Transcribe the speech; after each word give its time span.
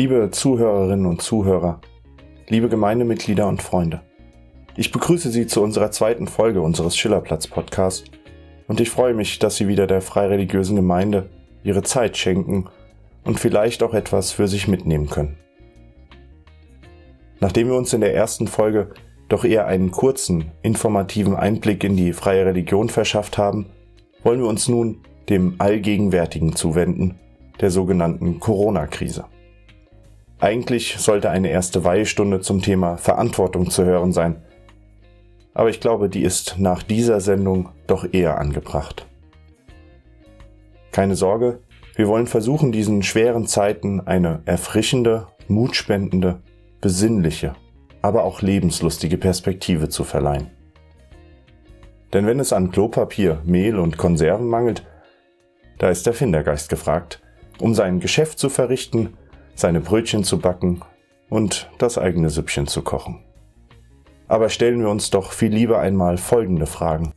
Liebe 0.00 0.30
Zuhörerinnen 0.30 1.04
und 1.04 1.20
Zuhörer, 1.20 1.82
liebe 2.48 2.70
Gemeindemitglieder 2.70 3.46
und 3.46 3.60
Freunde, 3.60 4.00
ich 4.74 4.92
begrüße 4.92 5.28
Sie 5.28 5.46
zu 5.46 5.62
unserer 5.62 5.90
zweiten 5.90 6.26
Folge 6.26 6.62
unseres 6.62 6.96
Schillerplatz-Podcasts 6.96 8.04
und 8.66 8.80
ich 8.80 8.88
freue 8.88 9.12
mich, 9.12 9.40
dass 9.40 9.56
Sie 9.56 9.68
wieder 9.68 9.86
der 9.86 10.00
freireligiösen 10.00 10.74
Gemeinde 10.74 11.28
Ihre 11.64 11.82
Zeit 11.82 12.16
schenken 12.16 12.70
und 13.24 13.38
vielleicht 13.38 13.82
auch 13.82 13.92
etwas 13.92 14.32
für 14.32 14.48
sich 14.48 14.68
mitnehmen 14.68 15.10
können. 15.10 15.36
Nachdem 17.40 17.68
wir 17.68 17.76
uns 17.76 17.92
in 17.92 18.00
der 18.00 18.14
ersten 18.14 18.46
Folge 18.46 18.94
doch 19.28 19.44
eher 19.44 19.66
einen 19.66 19.90
kurzen, 19.90 20.50
informativen 20.62 21.36
Einblick 21.36 21.84
in 21.84 21.98
die 21.98 22.14
freie 22.14 22.46
Religion 22.46 22.88
verschafft 22.88 23.36
haben, 23.36 23.66
wollen 24.22 24.40
wir 24.40 24.48
uns 24.48 24.66
nun 24.66 25.02
dem 25.28 25.56
Allgegenwärtigen 25.58 26.56
zuwenden, 26.56 27.16
der 27.60 27.70
sogenannten 27.70 28.40
Corona-Krise. 28.40 29.26
Eigentlich 30.40 30.96
sollte 30.98 31.30
eine 31.30 31.50
erste 31.50 31.84
Weihestunde 31.84 32.40
zum 32.40 32.62
Thema 32.62 32.96
Verantwortung 32.96 33.70
zu 33.70 33.84
hören 33.84 34.12
sein, 34.12 34.42
aber 35.52 35.68
ich 35.68 35.80
glaube, 35.80 36.08
die 36.08 36.22
ist 36.22 36.56
nach 36.58 36.82
dieser 36.82 37.20
Sendung 37.20 37.70
doch 37.86 38.06
eher 38.12 38.38
angebracht. 38.38 39.06
Keine 40.92 41.16
Sorge, 41.16 41.60
wir 41.94 42.08
wollen 42.08 42.26
versuchen, 42.26 42.72
diesen 42.72 43.02
schweren 43.02 43.46
Zeiten 43.46 44.00
eine 44.00 44.42
erfrischende, 44.46 45.26
mutspendende, 45.48 46.40
besinnliche 46.80 47.54
aber 48.02 48.24
auch 48.24 48.42
lebenslustige 48.42 49.18
Perspektive 49.18 49.88
zu 49.88 50.04
verleihen. 50.04 50.50
Denn 52.12 52.26
wenn 52.26 52.40
es 52.40 52.52
an 52.52 52.70
Klopapier, 52.70 53.40
Mehl 53.44 53.78
und 53.78 53.98
Konserven 53.98 54.48
mangelt, 54.48 54.86
da 55.78 55.90
ist 55.90 56.06
der 56.06 56.12
Findergeist 56.12 56.68
gefragt, 56.68 57.22
um 57.58 57.74
sein 57.74 58.00
Geschäft 58.00 58.38
zu 58.38 58.48
verrichten, 58.48 59.16
seine 59.60 59.80
Brötchen 59.80 60.24
zu 60.24 60.38
backen 60.38 60.82
und 61.28 61.70
das 61.78 61.98
eigene 61.98 62.30
Süppchen 62.30 62.66
zu 62.66 62.82
kochen. 62.82 63.24
Aber 64.28 64.48
stellen 64.48 64.80
wir 64.80 64.88
uns 64.88 65.10
doch 65.10 65.32
viel 65.32 65.52
lieber 65.52 65.80
einmal 65.80 66.18
folgende 66.18 66.66
Fragen. 66.66 67.12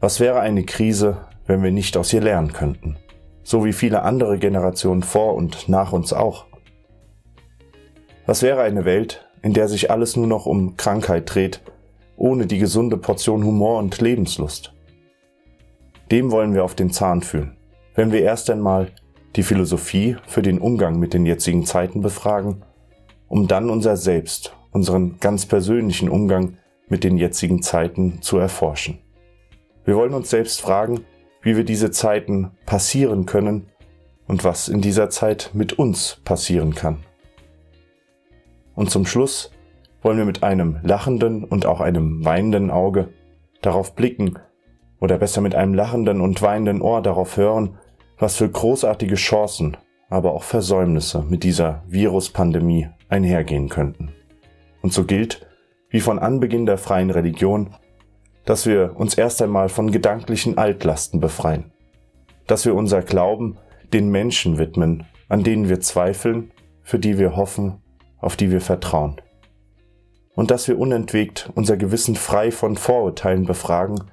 Was 0.00 0.20
wäre 0.20 0.40
eine 0.40 0.64
Krise, 0.64 1.26
wenn 1.46 1.62
wir 1.62 1.70
nicht 1.70 1.96
aus 1.96 2.12
ihr 2.12 2.20
lernen 2.20 2.52
könnten? 2.52 2.96
So 3.42 3.64
wie 3.64 3.72
viele 3.72 4.02
andere 4.02 4.38
Generationen 4.38 5.02
vor 5.02 5.34
und 5.34 5.68
nach 5.68 5.92
uns 5.92 6.12
auch. 6.12 6.46
Was 8.26 8.42
wäre 8.42 8.62
eine 8.62 8.84
Welt, 8.84 9.28
in 9.42 9.52
der 9.52 9.68
sich 9.68 9.90
alles 9.90 10.16
nur 10.16 10.26
noch 10.26 10.46
um 10.46 10.78
Krankheit 10.78 11.34
dreht, 11.34 11.60
ohne 12.16 12.46
die 12.46 12.58
gesunde 12.58 12.96
Portion 12.96 13.44
Humor 13.44 13.78
und 13.78 14.00
Lebenslust. 14.00 14.72
Dem 16.10 16.30
wollen 16.30 16.54
wir 16.54 16.64
auf 16.64 16.74
den 16.74 16.90
Zahn 16.90 17.20
fühlen, 17.20 17.56
wenn 17.94 18.10
wir 18.10 18.22
erst 18.22 18.48
einmal 18.48 18.92
die 19.36 19.42
Philosophie 19.42 20.16
für 20.26 20.42
den 20.42 20.58
Umgang 20.58 20.98
mit 20.98 21.14
den 21.14 21.26
jetzigen 21.26 21.64
Zeiten 21.64 22.00
befragen, 22.00 22.62
um 23.28 23.48
dann 23.48 23.70
unser 23.70 23.96
Selbst, 23.96 24.56
unseren 24.70 25.18
ganz 25.18 25.46
persönlichen 25.46 26.08
Umgang 26.08 26.58
mit 26.88 27.04
den 27.04 27.16
jetzigen 27.16 27.62
Zeiten 27.62 28.22
zu 28.22 28.38
erforschen. 28.38 28.98
Wir 29.84 29.96
wollen 29.96 30.14
uns 30.14 30.30
selbst 30.30 30.60
fragen, 30.60 31.00
wie 31.42 31.56
wir 31.56 31.64
diese 31.64 31.90
Zeiten 31.90 32.52
passieren 32.66 33.26
können 33.26 33.66
und 34.26 34.44
was 34.44 34.68
in 34.68 34.80
dieser 34.80 35.10
Zeit 35.10 35.50
mit 35.52 35.74
uns 35.74 36.20
passieren 36.24 36.74
kann. 36.74 36.98
Und 38.74 38.90
zum 38.90 39.06
Schluss 39.06 39.50
wollen 40.02 40.18
wir 40.18 40.24
mit 40.24 40.42
einem 40.42 40.78
lachenden 40.82 41.44
und 41.44 41.66
auch 41.66 41.80
einem 41.80 42.24
weinenden 42.24 42.70
Auge 42.70 43.08
darauf 43.62 43.94
blicken, 43.94 44.38
oder 45.00 45.18
besser 45.18 45.42
mit 45.42 45.54
einem 45.54 45.74
lachenden 45.74 46.22
und 46.22 46.40
weinenden 46.40 46.80
Ohr 46.80 47.02
darauf 47.02 47.36
hören, 47.36 47.78
was 48.18 48.36
für 48.36 48.48
großartige 48.48 49.16
Chancen, 49.16 49.76
aber 50.08 50.32
auch 50.32 50.42
Versäumnisse 50.42 51.24
mit 51.28 51.42
dieser 51.42 51.82
Viruspandemie 51.88 52.88
einhergehen 53.08 53.68
könnten. 53.68 54.12
Und 54.82 54.92
so 54.92 55.04
gilt, 55.04 55.46
wie 55.88 56.00
von 56.00 56.18
Anbeginn 56.18 56.66
der 56.66 56.78
freien 56.78 57.10
Religion, 57.10 57.74
dass 58.44 58.66
wir 58.66 58.94
uns 58.96 59.14
erst 59.14 59.40
einmal 59.42 59.68
von 59.68 59.90
gedanklichen 59.90 60.58
Altlasten 60.58 61.20
befreien, 61.20 61.72
dass 62.46 62.66
wir 62.66 62.74
unser 62.74 63.02
Glauben 63.02 63.56
den 63.92 64.10
Menschen 64.10 64.58
widmen, 64.58 65.06
an 65.28 65.42
denen 65.42 65.68
wir 65.68 65.80
zweifeln, 65.80 66.50
für 66.82 66.98
die 66.98 67.18
wir 67.18 67.36
hoffen 67.36 67.80
auf 68.24 68.36
die 68.36 68.50
wir 68.50 68.62
vertrauen. 68.62 69.16
Und 70.34 70.50
dass 70.50 70.66
wir 70.66 70.78
unentwegt 70.78 71.50
unser 71.54 71.76
Gewissen 71.76 72.16
frei 72.16 72.50
von 72.50 72.76
Vorurteilen 72.76 73.44
befragen, 73.44 74.10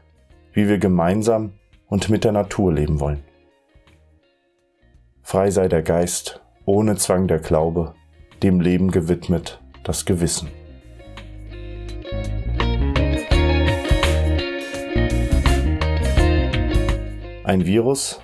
wie 0.54 0.68
wir 0.68 0.78
gemeinsam 0.78 1.54
und 1.88 2.10
mit 2.10 2.26
der 2.26 2.34
Natur 2.34 2.74
leben 2.74 3.00
wollen. 3.00 3.24
Frei 5.24 5.50
sei 5.52 5.68
der 5.68 5.82
Geist, 5.82 6.42
ohne 6.66 6.98
Zwang 6.98 7.28
der 7.28 7.40
Glaube, 7.40 7.94
dem 8.44 8.60
Leben 8.60 8.92
gewidmet 8.92 9.62
das 9.84 10.06
Gewissen. 10.06 10.50
Ein 17.44 17.66
Virus, 17.66 18.22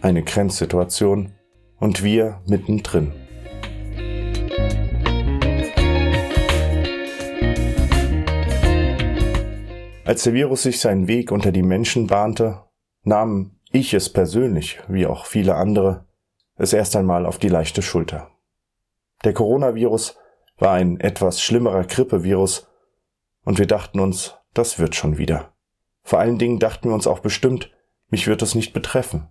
eine 0.00 0.22
Grenzsituation 0.22 1.32
und 1.78 2.02
wir 2.02 2.40
mittendrin. 2.46 3.12
Als 10.04 10.24
der 10.24 10.32
Virus 10.32 10.62
sich 10.62 10.80
seinen 10.80 11.06
Weg 11.06 11.30
unter 11.30 11.52
die 11.52 11.62
Menschen 11.62 12.06
bahnte, 12.06 12.64
nahm 13.04 13.58
ich 13.70 13.92
es 13.92 14.10
persönlich, 14.10 14.80
wie 14.88 15.06
auch 15.06 15.26
viele 15.26 15.54
andere, 15.54 16.07
es 16.58 16.72
erst 16.72 16.96
einmal 16.96 17.24
auf 17.24 17.38
die 17.38 17.48
leichte 17.48 17.82
Schulter. 17.82 18.30
Der 19.24 19.32
Coronavirus 19.32 20.18
war 20.58 20.72
ein 20.72 21.00
etwas 21.00 21.40
schlimmerer 21.40 21.84
Grippevirus 21.84 22.68
und 23.44 23.58
wir 23.58 23.66
dachten 23.66 24.00
uns, 24.00 24.34
das 24.54 24.78
wird 24.78 24.94
schon 24.94 25.18
wieder. 25.18 25.54
Vor 26.02 26.18
allen 26.18 26.38
Dingen 26.38 26.58
dachten 26.58 26.88
wir 26.88 26.94
uns 26.94 27.06
auch 27.06 27.20
bestimmt, 27.20 27.70
mich 28.08 28.26
wird 28.26 28.42
es 28.42 28.54
nicht 28.54 28.72
betreffen. 28.72 29.28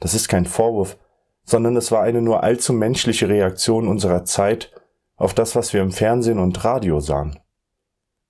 Das 0.00 0.14
ist 0.14 0.28
kein 0.28 0.46
Vorwurf, 0.46 0.98
sondern 1.44 1.76
es 1.76 1.92
war 1.92 2.02
eine 2.02 2.22
nur 2.22 2.42
allzu 2.42 2.72
menschliche 2.72 3.28
Reaktion 3.28 3.86
unserer 3.86 4.24
Zeit 4.24 4.72
auf 5.16 5.34
das, 5.34 5.54
was 5.54 5.72
wir 5.72 5.82
im 5.82 5.92
Fernsehen 5.92 6.38
und 6.38 6.64
Radio 6.64 7.00
sahen. 7.00 7.38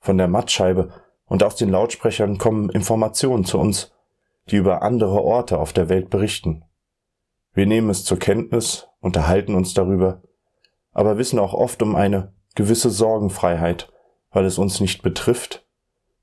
Von 0.01 0.19
der 0.19 0.29
Mattscheibe 0.29 0.93
und 1.27 1.43
aus 1.43 1.57
den 1.57 1.71
Lautsprechern 1.71 2.39
kommen 2.39 2.71
Informationen 2.71 3.45
zu 3.45 3.59
uns, 3.59 3.93
die 4.51 4.57
über 4.57 4.83
andere 4.83 5.23
Orte 5.23 5.59
auf 5.59 5.73
der 5.73 5.89
Welt 5.89 6.11
berichten. 6.11 6.65
Wir 7.55 7.67
nehmen 7.67 7.91
es 7.91 8.05
zur 8.05 8.19
Kenntnis, 8.19 8.89
unterhalten 9.01 9.55
uns 9.55 9.75
darüber, 9.75 10.23
aber 10.93 11.19
wissen 11.19 11.39
auch 11.39 11.53
oft 11.53 11.83
um 11.83 11.97
eine 11.97 12.33
gewisse 12.55 12.91
Sorgenfreiheit, 12.91 13.93
weil 14.31 14.45
es 14.45 14.59
uns 14.59 14.81
nicht 14.81 15.03
betrifft 15.03 15.67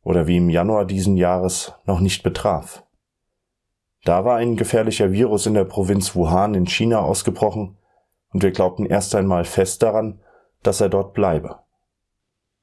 oder 0.04 0.28
wie 0.28 0.38
im 0.38 0.50
Januar 0.50 0.86
diesen 0.86 1.18
Jahres 1.18 1.74
noch 1.86 2.00
nicht 2.00 2.24
betraf. 2.24 2.84
Da 4.06 4.26
war 4.26 4.38
ein 4.38 4.56
gefährlicher 4.56 5.12
Virus 5.12 5.46
in 5.46 5.54
der 5.54 5.66
Provinz 5.66 6.16
Wuhan 6.16 6.56
in 6.56 6.68
China 6.68 7.02
ausgebrochen 7.02 7.78
und 8.32 8.44
wir 8.44 8.52
glaubten 8.52 8.86
erst 8.86 9.14
einmal 9.14 9.46
fest 9.46 9.84
daran, 9.84 10.22
dass 10.64 10.82
er 10.82 10.90
dort 10.90 11.14
bleibe. 11.14 11.60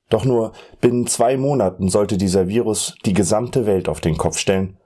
Doch 0.08 0.24
nur 0.24 0.52
binnen 0.80 1.06
zwei 1.06 1.36
Monaten 1.36 1.88
sollte 1.88 2.16
dieser 2.16 2.48
Virus 2.48 2.96
die 3.04 3.12
gesamte 3.12 3.66
Welt 3.66 3.88
auf 3.88 4.00
den 4.00 4.16
Kopf 4.16 4.38
stellen, 4.38 4.78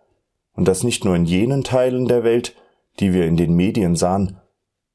und 0.53 0.67
das 0.67 0.83
nicht 0.83 1.05
nur 1.05 1.15
in 1.15 1.27
jenen 1.27 1.63
Teilen 1.63 2.09
der 2.09 2.25
Welt, 2.25 2.57
die 3.01 3.13
wir 3.13 3.27
in 3.27 3.37
den 3.37 3.55
Medien 3.55 3.97
sahen, 3.97 4.41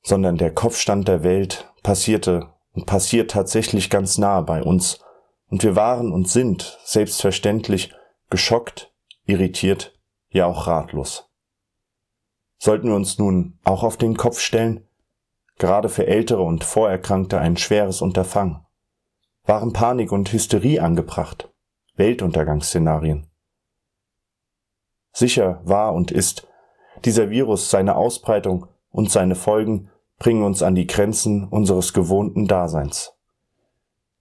sondern 0.03 0.37
der 0.37 0.53
Kopfstand 0.53 1.07
der 1.07 1.23
Welt 1.23 1.71
passierte 1.83 2.53
und 2.73 2.85
passiert 2.85 3.31
tatsächlich 3.31 3.89
ganz 3.89 4.17
nahe 4.17 4.43
bei 4.43 4.63
uns, 4.63 4.99
und 5.47 5.63
wir 5.63 5.75
waren 5.75 6.11
und 6.11 6.27
sind 6.27 6.79
selbstverständlich 6.83 7.93
geschockt, 8.29 8.91
irritiert, 9.25 9.97
ja 10.29 10.47
auch 10.47 10.67
ratlos. 10.67 11.29
Sollten 12.57 12.87
wir 12.87 12.95
uns 12.95 13.19
nun 13.19 13.59
auch 13.63 13.83
auf 13.83 13.97
den 13.97 14.17
Kopf 14.17 14.39
stellen? 14.39 14.87
Gerade 15.57 15.87
für 15.87 16.07
Ältere 16.07 16.41
und 16.41 16.63
Vorerkrankte 16.63 17.39
ein 17.39 17.57
schweres 17.57 18.01
Unterfangen 18.01 18.65
waren 19.45 19.73
Panik 19.73 20.11
und 20.11 20.31
Hysterie 20.33 20.79
angebracht, 20.79 21.53
Weltuntergangsszenarien. 21.95 23.29
Sicher 25.11 25.61
war 25.63 25.93
und 25.93 26.11
ist, 26.11 26.47
dieser 27.03 27.29
Virus, 27.29 27.69
seine 27.69 27.95
Ausbreitung 27.95 28.67
und 28.89 29.11
seine 29.11 29.35
Folgen 29.35 29.89
bringen 30.17 30.43
uns 30.43 30.63
an 30.63 30.75
die 30.75 30.87
Grenzen 30.87 31.47
unseres 31.47 31.93
gewohnten 31.93 32.47
Daseins. 32.47 33.13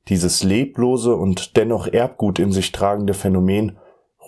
Dieses 0.09 0.43
leblose 0.43 1.15
und 1.15 1.57
dennoch 1.57 1.87
Erbgut 1.87 2.39
in 2.39 2.53
sich 2.53 2.73
tragende 2.73 3.15
Phänomen 3.15 3.79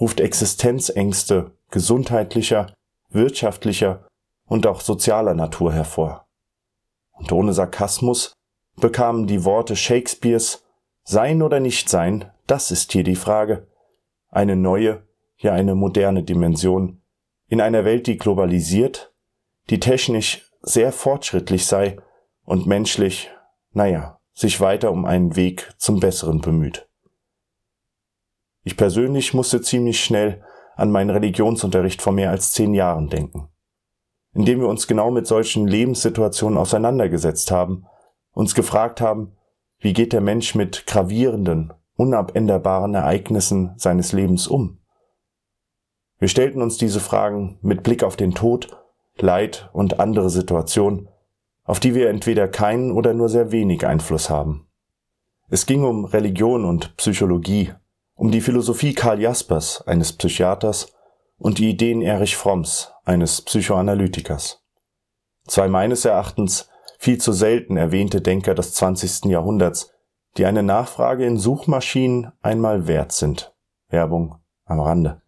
ruft 0.00 0.20
Existenzängste 0.20 1.52
gesundheitlicher, 1.70 2.72
wirtschaftlicher 3.10 4.06
und 4.46 4.66
auch 4.66 4.80
sozialer 4.80 5.34
Natur 5.34 5.72
hervor. 5.72 6.26
Und 7.12 7.32
ohne 7.32 7.52
Sarkasmus 7.52 8.32
bekamen 8.76 9.26
die 9.26 9.44
Worte 9.44 9.74
Shakespeares 9.74 10.64
sein 11.04 11.42
oder 11.42 11.60
nicht 11.60 11.88
sein, 11.88 12.30
das 12.46 12.70
ist 12.70 12.92
hier 12.92 13.04
die 13.04 13.16
Frage. 13.16 13.66
Eine 14.28 14.56
neue, 14.56 15.02
ja 15.38 15.52
eine 15.52 15.74
moderne 15.74 16.22
Dimension 16.22 17.02
in 17.48 17.60
einer 17.60 17.84
Welt, 17.84 18.06
die 18.06 18.16
globalisiert, 18.16 19.12
die 19.70 19.80
technisch 19.80 20.50
sehr 20.62 20.92
fortschrittlich 20.92 21.66
sei 21.66 21.98
und 22.44 22.66
menschlich, 22.66 23.30
naja, 23.72 24.18
sich 24.32 24.60
weiter 24.60 24.90
um 24.90 25.04
einen 25.04 25.36
Weg 25.36 25.72
zum 25.78 26.00
Besseren 26.00 26.40
bemüht. 26.40 26.88
Ich 28.64 28.76
persönlich 28.76 29.32
musste 29.32 29.60
ziemlich 29.60 30.02
schnell 30.02 30.42
an 30.74 30.90
meinen 30.90 31.10
Religionsunterricht 31.10 32.02
vor 32.02 32.12
mehr 32.12 32.30
als 32.30 32.52
zehn 32.52 32.74
Jahren 32.74 33.08
denken, 33.08 33.48
indem 34.34 34.60
wir 34.60 34.68
uns 34.68 34.86
genau 34.86 35.10
mit 35.10 35.26
solchen 35.26 35.66
Lebenssituationen 35.66 36.58
auseinandergesetzt 36.58 37.50
haben, 37.50 37.86
uns 38.32 38.54
gefragt 38.54 39.00
haben, 39.00 39.36
wie 39.78 39.92
geht 39.92 40.12
der 40.12 40.20
Mensch 40.20 40.54
mit 40.54 40.86
gravierenden, 40.86 41.72
unabänderbaren 41.96 42.94
Ereignissen 42.94 43.72
seines 43.76 44.12
Lebens 44.12 44.46
um? 44.46 44.80
Wir 46.18 46.28
stellten 46.28 46.62
uns 46.62 46.78
diese 46.78 47.00
Fragen 47.00 47.58
mit 47.60 47.82
Blick 47.82 48.02
auf 48.02 48.16
den 48.16 48.34
Tod, 48.34 48.76
Leid 49.18 49.68
und 49.72 50.00
andere 50.00 50.30
Situationen, 50.30 51.08
auf 51.64 51.80
die 51.80 51.94
wir 51.94 52.08
entweder 52.08 52.48
keinen 52.48 52.92
oder 52.92 53.12
nur 53.12 53.28
sehr 53.28 53.52
wenig 53.52 53.86
Einfluss 53.86 54.30
haben. 54.30 54.66
Es 55.48 55.66
ging 55.66 55.84
um 55.84 56.04
Religion 56.04 56.64
und 56.64 56.96
Psychologie, 56.96 57.72
um 58.14 58.30
die 58.30 58.40
Philosophie 58.40 58.94
Karl 58.94 59.20
Jaspers, 59.20 59.86
eines 59.86 60.12
Psychiaters, 60.12 60.92
und 61.38 61.58
die 61.58 61.68
Ideen 61.70 62.00
Erich 62.02 62.36
Fromms, 62.36 62.92
eines 63.04 63.42
Psychoanalytikers. 63.42 64.62
Zwei 65.46 65.68
meines 65.68 66.04
Erachtens 66.04 66.68
viel 66.98 67.18
zu 67.18 67.32
selten 67.32 67.76
erwähnte 67.76 68.20
Denker 68.22 68.54
des 68.54 68.72
20. 68.74 69.26
Jahrhunderts, 69.26 69.92
die 70.38 70.46
eine 70.46 70.62
Nachfrage 70.62 71.26
in 71.26 71.38
Suchmaschinen 71.38 72.32
einmal 72.40 72.86
wert 72.88 73.12
sind. 73.12 73.54
Werbung 73.88 74.36
am 74.64 74.80
Rande. 74.80 75.22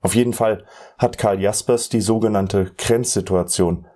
Auf 0.00 0.14
jeden 0.14 0.32
Fall 0.32 0.64
hat 0.96 1.18
Karl 1.18 1.40
Jaspers 1.40 1.88
die 1.88 2.00
sogenannte 2.00 2.72
Grenzsituation 2.76 3.86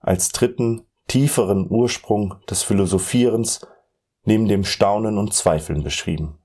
als 0.00 0.30
dritten, 0.30 0.86
tieferen 1.06 1.70
Ursprung 1.70 2.36
des 2.50 2.62
Philosophierens 2.62 3.66
neben 4.24 4.48
dem 4.48 4.64
Staunen 4.64 5.18
und 5.18 5.34
Zweifeln 5.34 5.82
beschrieben. 5.82 6.38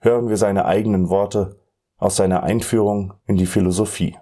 Hören 0.00 0.28
wir 0.28 0.36
seine 0.36 0.64
eigenen 0.66 1.08
Worte 1.08 1.60
aus 1.96 2.16
seiner 2.16 2.42
Einführung 2.42 3.14
in 3.26 3.36
die 3.36 3.46
Philosophie. 3.46 4.18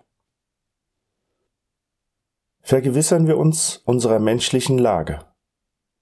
Vergewissern 2.60 3.26
wir 3.26 3.38
uns 3.38 3.78
unserer 3.84 4.20
menschlichen 4.20 4.78
Lage. 4.78 5.24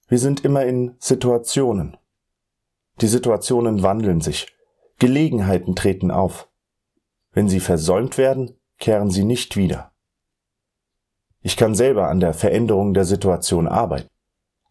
Wir 0.07 0.19
sind 0.19 0.45
immer 0.45 0.65
in 0.65 0.95
Situationen. 0.99 1.97
Die 2.99 3.07
Situationen 3.07 3.81
wandeln 3.81 4.21
sich, 4.21 4.53
Gelegenheiten 4.99 5.75
treten 5.75 6.11
auf. 6.11 6.50
Wenn 7.31 7.47
sie 7.47 7.59
versäumt 7.59 8.17
werden, 8.17 8.59
kehren 8.77 9.09
sie 9.09 9.23
nicht 9.23 9.55
wieder. 9.55 9.91
Ich 11.41 11.57
kann 11.57 11.75
selber 11.75 12.09
an 12.09 12.19
der 12.19 12.33
Veränderung 12.33 12.93
der 12.93 13.05
Situation 13.05 13.67
arbeiten. 13.67 14.07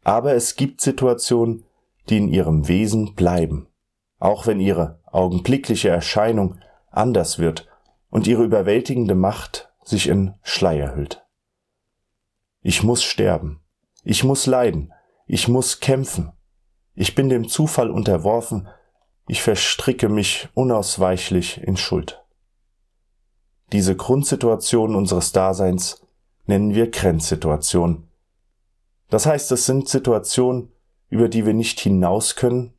Aber 0.04 0.34
es 0.34 0.56
gibt 0.56 0.80
Situationen, 0.80 1.64
die 2.08 2.18
in 2.18 2.28
ihrem 2.28 2.68
Wesen 2.68 3.14
bleiben, 3.14 3.68
auch 4.18 4.46
wenn 4.46 4.60
ihre 4.60 5.00
augenblickliche 5.06 5.88
Erscheinung 5.88 6.58
anders 6.90 7.38
wird 7.38 7.68
und 8.10 8.26
ihre 8.26 8.44
überwältigende 8.44 9.14
Macht 9.14 9.72
sich 9.84 10.08
in 10.08 10.34
Schleier 10.42 10.94
hüllt. 10.94 11.24
Ich 12.62 12.82
muss 12.82 13.02
sterben, 13.02 13.62
ich 14.04 14.24
muss 14.24 14.46
leiden, 14.46 14.92
ich 15.26 15.48
muss 15.48 15.80
kämpfen, 15.80 16.32
ich 16.94 17.14
bin 17.14 17.28
dem 17.28 17.48
Zufall 17.48 17.90
unterworfen, 17.90 18.68
ich 19.26 19.42
verstricke 19.42 20.08
mich 20.08 20.48
unausweichlich 20.54 21.62
in 21.62 21.76
Schuld. 21.76 22.19
Diese 23.72 23.94
Grundsituation 23.94 24.96
unseres 24.96 25.32
Daseins 25.32 26.04
nennen 26.46 26.74
wir 26.74 26.90
Grenzsituation. 26.90 28.08
Das 29.08 29.26
heißt, 29.26 29.52
es 29.52 29.66
sind 29.66 29.88
Situationen, 29.88 30.72
über 31.08 31.28
die 31.28 31.46
wir 31.46 31.54
nicht 31.54 31.78
hinaus 31.80 32.36
können, 32.36 32.72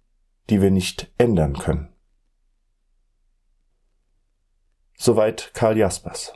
die 0.49 0.61
wir 0.61 0.71
nicht 0.71 1.11
ändern 1.17 1.57
können. 1.57 1.89
Soweit 4.97 5.51
Karl 5.53 5.77
Jaspers. 5.77 6.33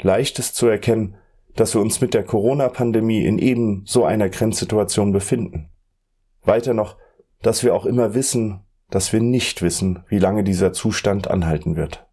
Leicht 0.00 0.38
ist 0.38 0.56
zu 0.56 0.66
erkennen, 0.66 1.16
dass 1.54 1.74
wir 1.74 1.80
uns 1.80 2.00
mit 2.00 2.14
der 2.14 2.24
Corona-Pandemie 2.24 3.24
in 3.24 3.38
eben 3.38 3.84
so 3.86 4.04
einer 4.04 4.30
Grenzsituation 4.30 5.12
befinden. 5.12 5.68
Weiter 6.42 6.74
noch, 6.74 6.96
dass 7.42 7.62
wir 7.62 7.74
auch 7.74 7.84
immer 7.84 8.14
wissen, 8.14 8.60
dass 8.88 9.12
wir 9.12 9.20
nicht 9.20 9.62
wissen, 9.62 10.04
wie 10.08 10.18
lange 10.18 10.42
dieser 10.42 10.72
Zustand 10.72 11.28
anhalten 11.28 11.76
wird. 11.76 12.06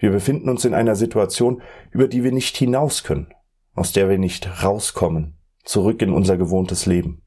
Wir 0.00 0.10
befinden 0.10 0.48
uns 0.48 0.64
in 0.64 0.72
einer 0.72 0.96
Situation, 0.96 1.60
über 1.90 2.08
die 2.08 2.24
wir 2.24 2.32
nicht 2.32 2.56
hinaus 2.56 3.04
können, 3.04 3.32
aus 3.74 3.92
der 3.92 4.08
wir 4.08 4.18
nicht 4.18 4.64
rauskommen, 4.64 5.36
zurück 5.62 6.00
in 6.00 6.12
unser 6.12 6.38
gewohntes 6.38 6.86
Leben. 6.86 7.22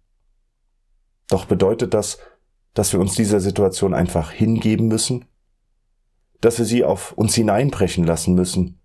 Doch 1.29 1.45
bedeutet 1.45 1.93
das, 1.93 2.17
dass 2.73 2.91
wir 2.91 2.99
uns 2.99 3.13
dieser 3.13 3.39
Situation 3.39 3.93
einfach 3.93 4.31
hingeben 4.31 4.87
müssen? 4.87 5.25
Dass 6.41 6.57
wir 6.57 6.65
sie 6.65 6.83
auf 6.83 7.11
uns 7.13 7.35
hineinbrechen 7.35 8.05
lassen 8.05 8.33
müssen? 8.33 8.81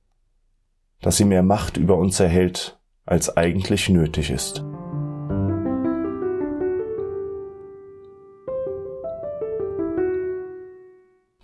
Dass 1.00 1.16
sie 1.16 1.24
mehr 1.24 1.42
Macht 1.42 1.78
über 1.78 1.96
uns 1.96 2.20
erhält, 2.20 2.78
als 3.06 3.38
eigentlich 3.38 3.88
nötig 3.88 4.30
ist? 4.30 4.64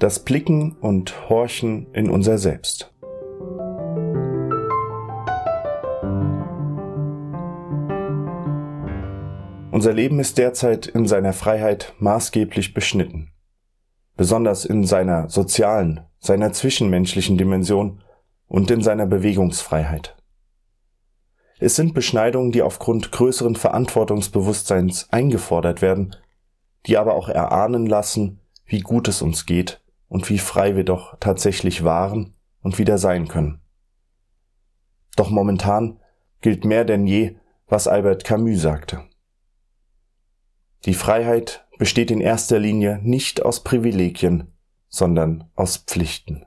Das 0.01 0.19
Blicken 0.19 0.73
und 0.81 1.29
Horchen 1.29 1.87
in 1.93 2.11
unser 2.11 2.37
Selbst. 2.37 2.93
Unser 9.71 9.93
Leben 9.93 10.19
ist 10.19 10.39
derzeit 10.39 10.87
in 10.87 11.07
seiner 11.07 11.33
Freiheit 11.33 11.95
maßgeblich 12.01 12.75
beschnitten. 12.75 13.31
Besonders 14.17 14.65
in 14.65 14.85
seiner 14.85 15.29
sozialen, 15.31 16.01
seiner 16.19 16.53
zwischenmenschlichen 16.53 17.39
Dimension 17.39 18.03
und 18.49 18.71
in 18.73 18.83
seiner 18.83 19.07
Bewegungsfreiheit. 19.07 20.17
Es 21.61 21.77
sind 21.77 21.95
Beschneidungen, 21.95 22.51
die 22.51 22.63
aufgrund 22.63 23.13
größeren 23.13 23.55
Verantwortungsbewusstseins 23.55 25.09
eingefordert 25.13 25.83
werden, 25.83 26.17
die 26.87 26.99
aber 26.99 27.15
auch 27.15 27.29
erahnen 27.29 27.87
lassen, 27.87 28.41
wie 28.67 28.81
gut 28.81 29.07
es 29.07 29.23
uns 29.23 29.47
geht 29.47 29.81
und 30.15 30.31
wie 30.31 30.39
frei 30.39 30.77
wir 30.77 30.85
doch 30.85 31.17
tatsächlich 31.19 31.83
waren 31.83 32.37
und 32.63 32.79
wieder 32.79 32.99
sein 32.99 33.27
können. 33.27 33.61
Doch 35.17 35.29
momentan 35.29 35.99
gilt 36.41 36.65
mehr 36.65 36.85
denn 36.85 37.05
je, 37.05 37.35
was 37.67 37.89
Albert 37.89 38.23
Camus 38.23 38.63
sagte. 38.63 39.03
Die 40.85 40.95
Freiheit 40.95 41.67
besteht 41.79 42.13
in 42.13 42.21
erster 42.21 42.61
Linie 42.61 43.01
nicht 43.03 43.45
aus 43.45 43.65
Privilegien, 43.65 44.53
sondern 44.89 45.51
aus 45.57 45.79
Pflichten. 45.79 46.47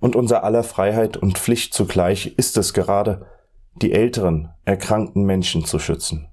Und 0.00 0.16
unser 0.16 0.44
aller 0.44 0.64
Freiheit 0.64 1.18
und 1.18 1.36
Pflicht 1.36 1.74
zugleich 1.74 2.38
ist 2.38 2.56
es 2.56 2.72
gerade, 2.72 3.26
die 3.74 3.92
älteren, 3.92 4.48
erkrankten 4.64 5.24
Menschen 5.24 5.66
zu 5.66 5.78
schützen. 5.78 6.26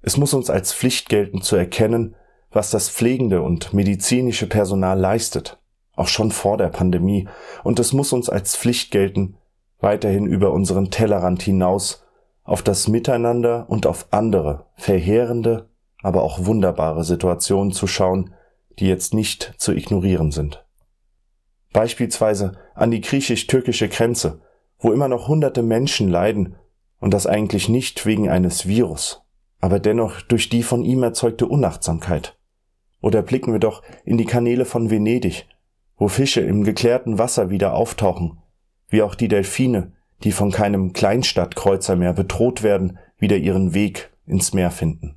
Es 0.00 0.16
muss 0.16 0.32
uns 0.32 0.48
als 0.48 0.72
Pflicht 0.72 1.10
gelten 1.10 1.42
zu 1.42 1.54
erkennen, 1.54 2.16
was 2.50 2.70
das 2.70 2.90
pflegende 2.90 3.42
und 3.42 3.72
medizinische 3.72 4.46
Personal 4.46 4.98
leistet, 4.98 5.58
auch 5.94 6.08
schon 6.08 6.30
vor 6.30 6.56
der 6.56 6.68
Pandemie, 6.68 7.28
und 7.62 7.78
es 7.78 7.92
muss 7.92 8.12
uns 8.12 8.28
als 8.28 8.56
Pflicht 8.56 8.90
gelten, 8.90 9.36
weiterhin 9.78 10.26
über 10.26 10.52
unseren 10.52 10.90
Tellerrand 10.90 11.42
hinaus 11.42 12.04
auf 12.42 12.62
das 12.62 12.88
Miteinander 12.88 13.66
und 13.68 13.86
auf 13.86 14.08
andere, 14.10 14.66
verheerende, 14.74 15.68
aber 16.02 16.22
auch 16.22 16.44
wunderbare 16.44 17.04
Situationen 17.04 17.72
zu 17.72 17.86
schauen, 17.86 18.34
die 18.78 18.88
jetzt 18.88 19.14
nicht 19.14 19.54
zu 19.58 19.72
ignorieren 19.72 20.32
sind. 20.32 20.64
Beispielsweise 21.72 22.52
an 22.74 22.90
die 22.90 23.00
griechisch-türkische 23.00 23.88
Grenze, 23.88 24.40
wo 24.78 24.92
immer 24.92 25.08
noch 25.08 25.28
hunderte 25.28 25.62
Menschen 25.62 26.08
leiden 26.08 26.56
und 26.98 27.14
das 27.14 27.26
eigentlich 27.26 27.68
nicht 27.68 28.04
wegen 28.06 28.28
eines 28.28 28.66
Virus, 28.66 29.22
aber 29.60 29.78
dennoch 29.78 30.20
durch 30.22 30.48
die 30.48 30.62
von 30.62 30.84
ihm 30.84 31.02
erzeugte 31.02 31.46
Unachtsamkeit. 31.46 32.39
Oder 33.00 33.22
blicken 33.22 33.52
wir 33.52 33.60
doch 33.60 33.82
in 34.04 34.18
die 34.18 34.26
Kanäle 34.26 34.64
von 34.64 34.90
Venedig, 34.90 35.46
wo 35.96 36.08
Fische 36.08 36.40
im 36.40 36.64
geklärten 36.64 37.18
Wasser 37.18 37.50
wieder 37.50 37.74
auftauchen, 37.74 38.38
wie 38.88 39.02
auch 39.02 39.14
die 39.14 39.28
Delfine, 39.28 39.92
die 40.22 40.32
von 40.32 40.50
keinem 40.50 40.92
Kleinstadtkreuzer 40.92 41.96
mehr 41.96 42.12
bedroht 42.12 42.62
werden, 42.62 42.98
wieder 43.18 43.36
ihren 43.36 43.74
Weg 43.74 44.10
ins 44.26 44.52
Meer 44.52 44.70
finden. 44.70 45.16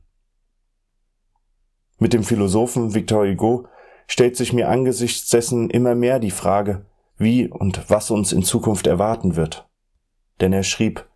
Mit 2.00 2.14
dem 2.14 2.24
Philosophen 2.24 2.94
Victor 2.94 3.26
Hugo 3.26 3.68
stellt 4.08 4.36
sich 4.36 4.54
mir 4.54 4.70
angesichts 4.70 5.30
dessen 5.30 5.70
immer 5.70 5.96
mehr 5.96 6.20
die 6.20 6.32
Frage, 6.32 6.86
wie 7.18 7.48
und 7.48 7.90
was 7.90 8.12
uns 8.12 8.34
in 8.34 8.44
Zukunft 8.44 8.88
erwarten 8.88 9.36
wird. 9.36 9.70
Denn 10.42 10.52
er 10.52 10.64
schrieb, 10.64 11.08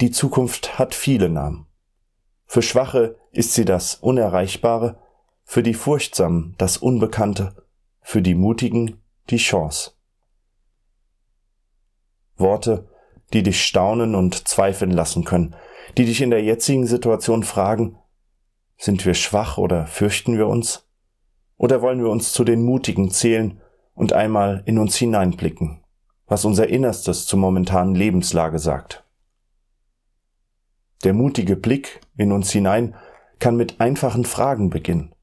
die 0.00 0.10
Zukunft 0.10 0.78
hat 0.78 0.94
viele 0.94 1.28
Namen. 1.28 1.66
Für 2.46 2.62
Schwache 2.62 3.16
ist 3.30 3.54
sie 3.54 3.64
das 3.64 3.94
Unerreichbare, 3.94 4.98
für 5.44 5.62
die 5.62 5.74
Furchtsamen 5.74 6.54
das 6.58 6.76
Unbekannte, 6.76 7.54
für 8.00 8.22
die 8.22 8.34
Mutigen 8.34 9.00
die 9.30 9.36
Chance. 9.36 9.92
Worte, 12.36 12.88
die 13.32 13.42
dich 13.42 13.64
staunen 13.64 14.14
und 14.14 14.48
zweifeln 14.48 14.90
lassen 14.90 15.24
können, 15.24 15.54
die 15.96 16.04
dich 16.04 16.20
in 16.20 16.30
der 16.30 16.42
jetzigen 16.42 16.86
Situation 16.86 17.42
fragen, 17.42 17.96
sind 18.76 19.06
wir 19.06 19.14
schwach 19.14 19.58
oder 19.58 19.86
fürchten 19.86 20.36
wir 20.36 20.48
uns? 20.48 20.88
Oder 21.56 21.80
wollen 21.82 22.00
wir 22.00 22.10
uns 22.10 22.32
zu 22.32 22.44
den 22.44 22.64
Mutigen 22.64 23.10
zählen 23.10 23.60
und 23.94 24.12
einmal 24.12 24.62
in 24.66 24.78
uns 24.78 24.96
hineinblicken, 24.96 25.84
was 26.26 26.44
unser 26.44 26.68
Innerstes 26.68 27.26
zur 27.26 27.38
momentanen 27.38 27.94
Lebenslage 27.94 28.58
sagt? 28.58 29.04
Der 31.04 31.12
mutige 31.12 31.54
Blick 31.54 32.00
in 32.16 32.32
uns 32.32 32.50
hinein 32.50 32.96
kann 33.38 33.56
mit 33.56 33.80
einfachen 33.80 34.24
Fragen 34.24 34.70
beginnen. 34.70 35.13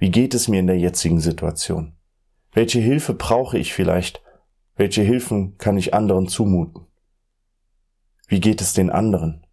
Wie 0.00 0.10
geht 0.10 0.32
es 0.32 0.48
mir 0.48 0.60
in 0.60 0.66
der 0.66 0.78
jetzigen 0.78 1.20
Situation? 1.20 1.92
Welche 2.52 2.80
Hilfe 2.80 3.12
brauche 3.12 3.58
ich 3.58 3.74
vielleicht? 3.74 4.22
Welche 4.74 5.02
Hilfen 5.02 5.58
kann 5.58 5.76
ich 5.76 5.92
anderen 5.92 6.26
zumuten? 6.26 6.86
Wie 8.26 8.40
geht 8.40 8.62
es 8.62 8.72
den 8.72 8.88
anderen? 8.88 9.46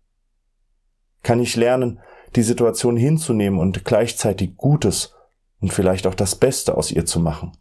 Kann 1.22 1.42
ich 1.42 1.58
lernen, 1.58 2.00
die 2.38 2.44
Situation 2.44 2.96
hinzunehmen 2.96 3.60
und 3.60 3.84
gleichzeitig 3.84 4.56
Gutes 4.56 5.14
und 5.60 5.74
vielleicht 5.74 6.08
auch 6.08 6.16
das 6.16 6.36
Beste 6.36 6.78
aus 6.78 6.92
ihr 6.92 7.06
zu 7.06 7.20
machen? 7.20 7.52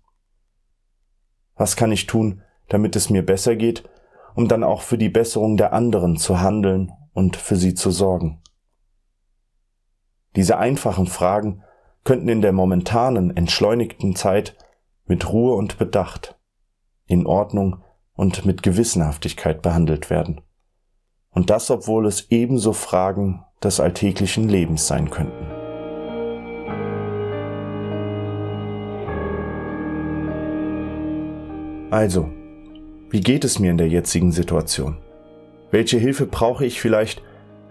Was 1.56 1.74
kann 1.74 1.90
ich 1.90 2.06
tun, 2.06 2.42
damit 2.68 2.94
es 2.94 3.10
mir 3.10 3.26
besser 3.26 3.56
geht, 3.56 3.82
um 4.36 4.46
dann 4.46 4.62
auch 4.62 4.82
für 4.82 4.96
die 4.96 5.08
Besserung 5.08 5.56
der 5.56 5.72
anderen 5.72 6.18
zu 6.18 6.40
handeln 6.40 6.92
und 7.14 7.34
für 7.34 7.56
sie 7.56 7.74
zu 7.74 7.90
sorgen? 7.90 8.40
Diese 10.36 10.58
einfachen 10.58 11.08
Fragen 11.08 11.64
könnten 12.06 12.28
in 12.28 12.40
der 12.40 12.52
momentanen, 12.52 13.36
entschleunigten 13.36 14.14
Zeit 14.14 14.56
mit 15.06 15.30
Ruhe 15.32 15.56
und 15.56 15.76
Bedacht, 15.76 16.38
in 17.06 17.26
Ordnung 17.26 17.82
und 18.14 18.46
mit 18.46 18.62
Gewissenhaftigkeit 18.62 19.60
behandelt 19.60 20.08
werden. 20.08 20.40
Und 21.30 21.50
das, 21.50 21.68
obwohl 21.68 22.06
es 22.06 22.30
ebenso 22.30 22.72
Fragen 22.72 23.44
des 23.62 23.80
alltäglichen 23.80 24.48
Lebens 24.48 24.86
sein 24.86 25.10
könnten. 25.10 25.46
Also, 31.90 32.30
wie 33.10 33.20
geht 33.20 33.44
es 33.44 33.58
mir 33.58 33.72
in 33.72 33.78
der 33.78 33.88
jetzigen 33.88 34.30
Situation? 34.30 34.98
Welche 35.72 35.98
Hilfe 35.98 36.26
brauche 36.26 36.64
ich 36.64 36.80
vielleicht? 36.80 37.22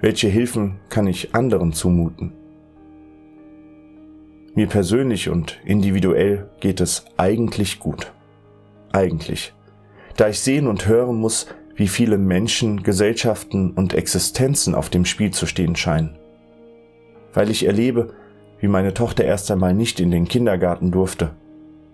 Welche 0.01 0.27
Hilfen 0.27 0.81
kann 0.89 1.07
ich 1.07 1.33
anderen 1.33 1.71
zumuten? 1.71 2.33
Mir 4.57 4.67
persönlich 4.67 5.27
und 5.27 5.59
individuell 5.65 6.49
geht 6.61 6.79
es 6.79 7.03
eigentlich 7.17 7.77
gut. 7.77 8.13
Eigentlich. 8.93 9.53
Da 10.15 10.29
ich 10.29 10.39
sehen 10.39 10.67
und 10.67 10.87
hören 10.87 11.17
muss, 11.17 11.47
wie 11.75 11.89
viele 11.89 12.17
Menschen, 12.17 12.81
Gesellschaften 12.81 13.71
und 13.71 13.93
Existenzen 13.93 14.73
auf 14.73 14.89
dem 14.89 15.03
Spiel 15.03 15.31
zu 15.31 15.45
stehen 15.45 15.75
scheinen. 15.75 16.17
Weil 17.33 17.49
ich 17.49 17.65
erlebe, 17.65 18.13
wie 18.61 18.69
meine 18.69 18.93
Tochter 18.93 19.25
erst 19.25 19.51
einmal 19.51 19.73
nicht 19.73 19.99
in 19.99 20.09
den 20.09 20.25
Kindergarten 20.25 20.89
durfte. 20.89 21.31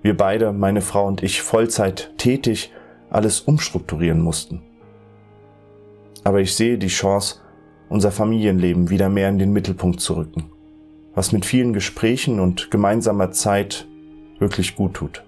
Wir 0.04 0.16
beide, 0.16 0.54
meine 0.54 0.82
Frau 0.82 1.08
und 1.08 1.24
ich, 1.24 1.42
Vollzeit 1.42 2.14
tätig, 2.18 2.72
alles 3.10 3.40
umstrukturieren 3.40 4.22
mussten. 4.22 4.62
Aber 6.24 6.42
ich 6.42 6.56
sehe 6.56 6.78
die 6.78 6.90
Chance, 6.90 7.38
unser 7.90 8.12
Familienleben 8.12 8.92
wieder 8.92 9.10
mehr 9.10 9.30
in 9.30 9.40
den 9.40 9.52
Mittelpunkt 9.52 10.00
zu 10.00 10.14
rücken 10.14 10.52
was 11.14 11.32
mit 11.32 11.46
vielen 11.46 11.74
Gesprächen 11.74 12.40
und 12.40 12.72
gemeinsamer 12.72 13.32
Zeit 13.32 13.88
wirklich 14.40 14.76
gut 14.76 14.94
tut. 14.94 15.24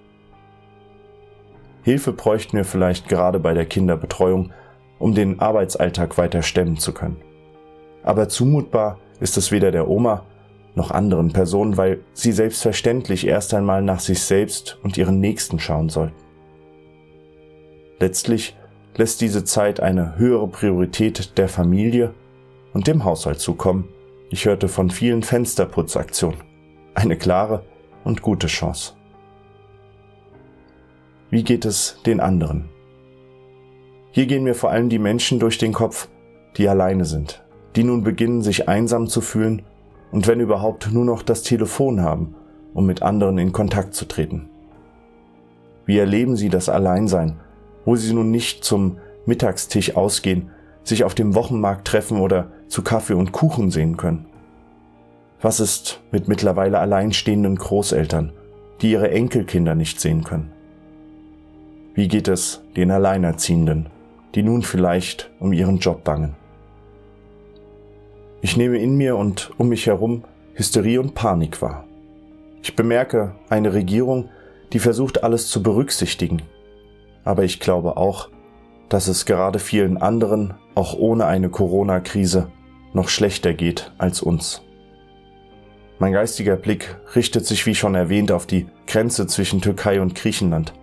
Hilfe 1.84 2.14
bräuchten 2.14 2.56
wir 2.58 2.66
vielleicht 2.66 3.10
gerade 3.10 3.40
bei 3.40 3.54
der 3.54 3.66
Kinderbetreuung, 3.66 4.52
um 5.00 5.14
den 5.14 5.40
Arbeitsalltag 5.40 6.18
weiter 6.18 6.42
stemmen 6.42 6.78
zu 6.78 6.94
können. 6.94 7.18
Aber 8.04 8.30
zumutbar 8.30 9.00
ist 9.20 9.38
es 9.38 9.52
weder 9.52 9.72
der 9.72 9.90
Oma 9.90 10.26
noch 10.76 10.92
anderen 10.92 11.34
Personen, 11.34 11.78
weil 11.78 12.00
sie 12.14 12.32
selbstverständlich 12.32 13.28
erst 13.28 13.54
einmal 13.54 13.82
nach 13.82 14.00
sich 14.00 14.22
selbst 14.22 14.80
und 14.82 14.98
ihren 14.98 15.20
Nächsten 15.20 15.60
schauen 15.60 15.90
sollten. 15.90 16.16
Letztlich 18.00 18.56
lässt 18.96 19.22
diese 19.22 19.44
Zeit 19.44 19.80
eine 19.80 20.18
höhere 20.18 20.48
Priorität 20.48 21.38
der 21.38 21.48
Familie 21.48 22.14
und 22.74 22.88
dem 22.88 23.04
Haushalt 23.04 23.40
zukommen, 23.40 23.88
ich 24.34 24.48
hörte 24.48 24.68
von 24.68 24.90
vielen 24.90 25.22
Fensterputzaktionen. 25.22 26.40
Eine 26.96 27.16
klare 27.16 27.62
und 28.04 28.24
gute 28.24 28.48
Chance. 28.48 28.94
Wie 31.30 31.44
geht 31.44 31.66
es 31.66 32.00
den 32.08 32.20
anderen? 32.20 32.68
Hier 34.10 34.26
gehen 34.26 34.44
mir 34.44 34.56
vor 34.56 34.72
allem 34.72 34.90
die 34.90 34.98
Menschen 34.98 35.40
durch 35.40 35.60
den 35.60 35.72
Kopf, 35.72 36.08
die 36.58 36.68
alleine 36.68 37.06
sind, 37.06 37.44
die 37.76 37.84
nun 37.84 38.04
beginnen, 38.04 38.42
sich 38.42 38.68
einsam 38.68 39.06
zu 39.06 39.22
fühlen 39.22 39.62
und 40.12 40.26
wenn 40.26 40.40
überhaupt 40.40 40.92
nur 40.92 41.06
noch 41.06 41.22
das 41.22 41.44
Telefon 41.44 42.02
haben, 42.02 42.34
um 42.74 42.88
mit 42.88 43.04
anderen 43.04 43.38
in 43.38 43.52
Kontakt 43.52 43.94
zu 43.94 44.06
treten. 44.06 44.50
Wie 45.86 46.00
erleben 46.00 46.38
sie 46.38 46.50
das 46.50 46.70
Alleinsein, 46.70 47.40
wo 47.86 47.96
sie 47.96 48.16
nun 48.16 48.32
nicht 48.32 48.64
zum 48.64 48.98
Mittagstisch 49.28 49.96
ausgehen, 49.96 50.50
sich 50.84 51.04
auf 51.04 51.14
dem 51.14 51.36
Wochenmarkt 51.36 51.88
treffen 51.88 52.20
oder 52.20 52.52
zu 52.74 52.82
Kaffee 52.82 53.14
und 53.14 53.32
Kuchen 53.32 53.70
sehen 53.70 53.98
können? 53.98 54.26
Was 55.44 55.60
ist 55.60 56.02
mit 56.12 56.28
mittlerweile 56.28 56.80
alleinstehenden 56.80 57.56
Großeltern, 57.56 58.34
die 58.82 58.90
ihre 58.90 59.12
Enkelkinder 59.12 59.76
nicht 59.76 60.02
sehen 60.02 60.24
können? 60.24 60.52
Wie 61.94 62.08
geht 62.08 62.28
es 62.28 62.64
den 62.76 62.90
Alleinerziehenden, 62.90 63.90
die 64.34 64.42
nun 64.42 64.64
vielleicht 64.64 65.30
um 65.40 65.54
ihren 65.54 65.78
Job 65.78 66.04
bangen? 66.04 66.34
Ich 68.42 68.58
nehme 68.58 68.80
in 68.80 68.98
mir 68.98 69.18
und 69.18 69.52
um 69.60 69.70
mich 69.70 69.86
herum 69.86 70.24
Hysterie 70.56 70.98
und 70.98 71.14
Panik 71.14 71.62
wahr. 71.62 71.84
Ich 72.64 72.76
bemerke 72.76 73.36
eine 73.50 73.76
Regierung, 73.76 74.30
die 74.72 74.80
versucht 74.80 75.24
alles 75.24 75.48
zu 75.48 75.62
berücksichtigen. 75.62 76.42
Aber 77.24 77.44
ich 77.44 77.60
glaube 77.60 77.98
auch, 77.98 78.30
dass 78.90 79.08
es 79.08 79.28
gerade 79.28 79.60
vielen 79.60 79.98
anderen, 79.98 80.56
auch 80.74 80.98
ohne 80.98 81.28
eine 81.28 81.50
Corona-Krise, 81.50 82.50
noch 82.94 83.10
schlechter 83.10 83.54
geht 83.54 83.92
als 83.98 84.22
uns. 84.22 84.62
Mein 86.00 86.14
geistiger 86.14 86.56
Blick 86.56 86.98
richtet 87.16 87.46
sich 87.46 87.66
wie 87.66 87.76
schon 87.76 87.96
erwähnt 87.96 88.32
auf 88.32 88.46
die 88.46 88.68
Grenze 88.88 89.28
zwischen 89.28 89.62
Türkei 89.62 90.02
und 90.02 90.16
Griechenland, 90.16 90.74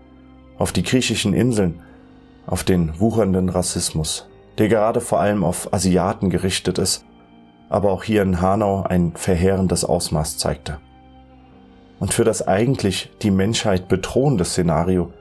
auf 0.58 0.72
die 0.72 0.82
griechischen 0.82 1.34
Inseln, 1.34 1.82
auf 2.46 2.64
den 2.64 2.98
wuchernden 2.98 3.48
Rassismus, 3.48 4.28
der 4.58 4.68
gerade 4.68 5.00
vor 5.00 5.20
allem 5.20 5.44
auf 5.44 5.72
Asiaten 5.72 6.30
gerichtet 6.30 6.78
ist, 6.78 7.04
aber 7.68 7.92
auch 7.92 8.02
hier 8.02 8.22
in 8.22 8.40
Hanau 8.40 8.82
ein 8.82 9.12
verheerendes 9.14 9.84
Ausmaß 9.84 10.38
zeigte. 10.38 10.78
Und 11.98 12.14
für 12.14 12.24
das 12.24 12.46
eigentlich 12.46 13.10
die 13.22 13.30
Menschheit 13.30 13.88
bedrohende 13.88 14.44
Szenario 14.44 15.12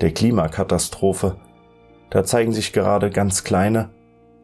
der 0.00 0.12
Klimakatastrophe 0.12 1.36
da 2.10 2.24
zeigen 2.24 2.52
sich 2.52 2.72
gerade 2.72 3.10
ganz 3.10 3.44
kleine, 3.44 3.90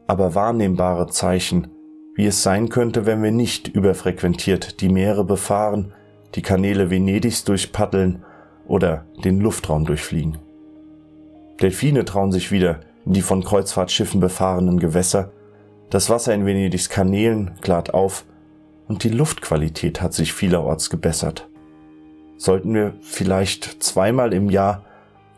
aber 0.07 0.35
wahrnehmbare 0.35 1.09
Zeichen, 1.09 1.69
wie 2.15 2.27
es 2.27 2.43
sein 2.43 2.69
könnte, 2.69 3.07
wenn 3.07 3.23
wir 3.23 3.33
nicht 3.33 3.69
überfrequentiert 3.69 4.81
die 4.81 4.89
Meere 4.89 5.25
befahren, 5.25 5.93
die 6.35 6.43
Kanäle 6.43 6.91
Venedigs 6.91 7.45
durchpaddeln 7.45 8.25
oder 8.67 9.05
den 9.25 9.41
Luftraum 9.41 9.85
durchfliegen. 9.85 10.39
Delfine 11.61 12.05
trauen 12.05 12.33
sich 12.33 12.51
wieder 12.51 12.81
in 13.05 13.13
die 13.13 13.23
von 13.23 13.45
Kreuzfahrtschiffen 13.45 14.21
befahrenen 14.21 14.81
Gewässer, 14.81 15.31
das 15.91 16.11
Wasser 16.11 16.35
in 16.35 16.47
Venedigs 16.47 16.89
Kanälen 16.89 17.53
klart 17.61 17.95
auf 17.95 18.25
und 18.89 19.05
die 19.05 19.11
Luftqualität 19.11 20.01
hat 20.01 20.15
sich 20.15 20.33
vielerorts 20.33 20.91
gebessert. 20.91 21.49
Sollten 22.37 22.75
wir 22.75 22.95
vielleicht 23.01 23.83
zweimal 23.83 24.33
im 24.33 24.51
Jahr 24.51 24.85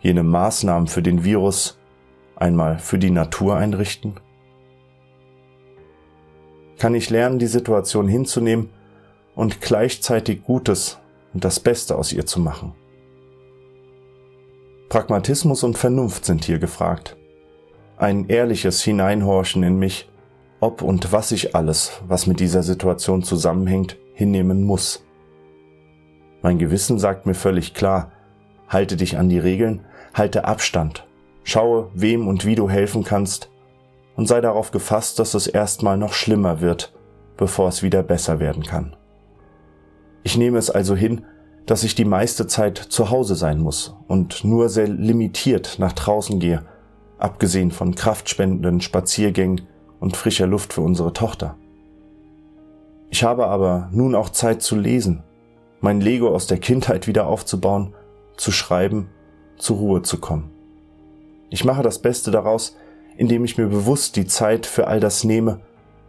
jene 0.01 0.23
Maßnahmen 0.23 0.89
für 0.89 1.03
den 1.03 1.25
Virus 1.25 1.79
einmal 2.37 2.79
für 2.79 2.99
die 2.99 3.11
Natur 3.11 3.57
einrichten? 3.57 4.15
Kann 6.79 6.95
ich 6.95 7.11
lernen, 7.11 7.39
die 7.39 7.47
Situation 7.47 8.09
hinzunehmen 8.09 8.71
und 9.35 9.61
gleichzeitig 9.61 10.43
Gutes 10.45 10.99
und 11.33 11.45
das 11.45 11.61
Beste 11.61 11.97
aus 11.97 12.13
ihr 12.13 12.27
zu 12.27 12.41
machen? 12.41 12.75
Pragmatismus 14.89 15.63
und 15.65 15.79
Vernunft 15.79 16.25
sind 16.25 16.45
hier 16.45 16.59
gefragt. 16.59 17.17
Ein 17.97 18.29
ehrliches 18.29 18.83
Hineinhorchen 18.83 19.63
in 19.63 19.79
mich, 19.79 20.09
ob 20.61 20.83
und 20.83 21.13
was 21.13 21.33
ich 21.33 21.55
alles, 21.55 22.01
was 22.07 22.27
mit 22.27 22.41
dieser 22.41 22.63
Situation 22.63 23.23
zusammenhängt, 23.23 23.97
hinnehmen 24.13 24.65
muss. 24.65 25.05
Mein 26.43 26.59
Gewissen 26.59 26.99
sagt 26.99 27.27
mir 27.27 27.35
völlig 27.35 27.75
klar, 27.75 28.13
halte 28.69 28.97
dich 28.97 29.19
an 29.19 29.29
die 29.29 29.39
Regeln, 29.39 29.85
halte 30.15 30.45
Abstand, 30.45 31.07
Schaue, 31.43 31.91
wem 31.95 32.27
und 32.27 32.45
wie 32.45 32.57
du 32.57 32.69
helfen 32.69 33.05
kannst 33.05 33.51
und 34.17 34.27
sei 34.27 34.41
darauf 34.41 34.71
gefasst, 34.71 35.19
dass 35.19 35.35
es 35.35 35.47
erstmal 35.47 35.99
noch 35.99 36.13
schlimmer 36.13 36.61
wird, 36.61 36.93
bevor 37.37 37.69
es 37.69 37.83
wieder 37.83 38.03
besser 38.03 38.41
werden 38.41 38.63
kann. 38.63 38.97
Ich 40.25 40.37
nehme 40.37 40.59
es 40.59 40.71
also 40.71 40.97
hin, 40.97 41.25
dass 41.67 41.85
ich 41.85 41.95
die 41.95 42.05
meiste 42.05 42.47
Zeit 42.47 42.79
zu 42.79 43.11
Hause 43.11 43.35
sein 43.35 43.61
muss 43.61 43.95
und 44.09 44.45
nur 44.45 44.69
sehr 44.69 44.89
limitiert 44.89 45.77
nach 45.79 45.93
draußen 45.93 46.41
gehe, 46.41 46.63
abgesehen 47.19 47.71
von 47.71 47.95
kraftspendenden 47.95 48.81
Spaziergängen 48.81 49.63
und 50.01 50.17
frischer 50.17 50.47
Luft 50.47 50.73
für 50.73 50.81
unsere 50.81 51.13
Tochter. 51.13 51.57
Ich 53.11 53.25
habe 53.25 53.47
aber 53.47 53.89
nun 53.93 54.15
auch 54.15 54.31
Zeit 54.31 54.63
zu 54.63 54.77
lesen, 54.77 55.23
mein 55.81 56.01
Lego 56.01 56.35
aus 56.35 56.47
der 56.47 56.59
Kindheit 56.59 57.07
wieder 57.07 57.27
aufzubauen, 57.27 57.95
zu 58.37 58.51
schreiben, 58.51 59.09
zur 59.59 59.77
Ruhe 59.77 60.03
zu 60.03 60.19
kommen. 60.19 60.51
Ich 61.51 61.65
mache 61.65 61.83
das 61.83 62.01
Beste 62.01 62.31
daraus, 62.31 62.77
indem 63.17 63.45
ich 63.45 63.59
mir 63.59 63.67
bewusst 63.67 64.17
die 64.17 64.27
Zeit 64.27 64.67
für 64.67 64.87
all 64.87 65.01
das 65.01 65.25
nehme, 65.25 65.61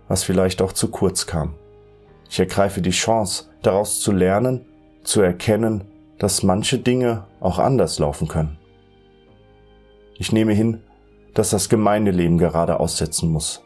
was 0.07 0.23
vielleicht 0.23 0.61
auch 0.61 0.73
zu 0.73 0.89
kurz 0.89 1.25
kam. 1.25 1.55
Ich 2.29 2.39
ergreife 2.39 2.81
die 2.81 2.91
Chance, 2.91 3.45
daraus 3.61 3.99
zu 3.99 4.11
lernen, 4.11 4.65
zu 5.03 5.21
erkennen, 5.21 5.85
dass 6.19 6.43
manche 6.43 6.79
Dinge 6.79 7.25
auch 7.39 7.59
anders 7.59 7.99
laufen 7.99 8.27
können. 8.27 8.57
Ich 10.17 10.31
nehme 10.31 10.53
hin, 10.53 10.81
dass 11.33 11.51
das 11.51 11.69
Gemeindeleben 11.69 12.37
gerade 12.37 12.79
aussetzen 12.79 13.31
muss. 13.31 13.63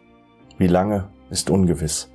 Wie 0.57 0.67
lange 0.67 1.07
ist 1.29 1.49
ungewiss. 1.49 2.11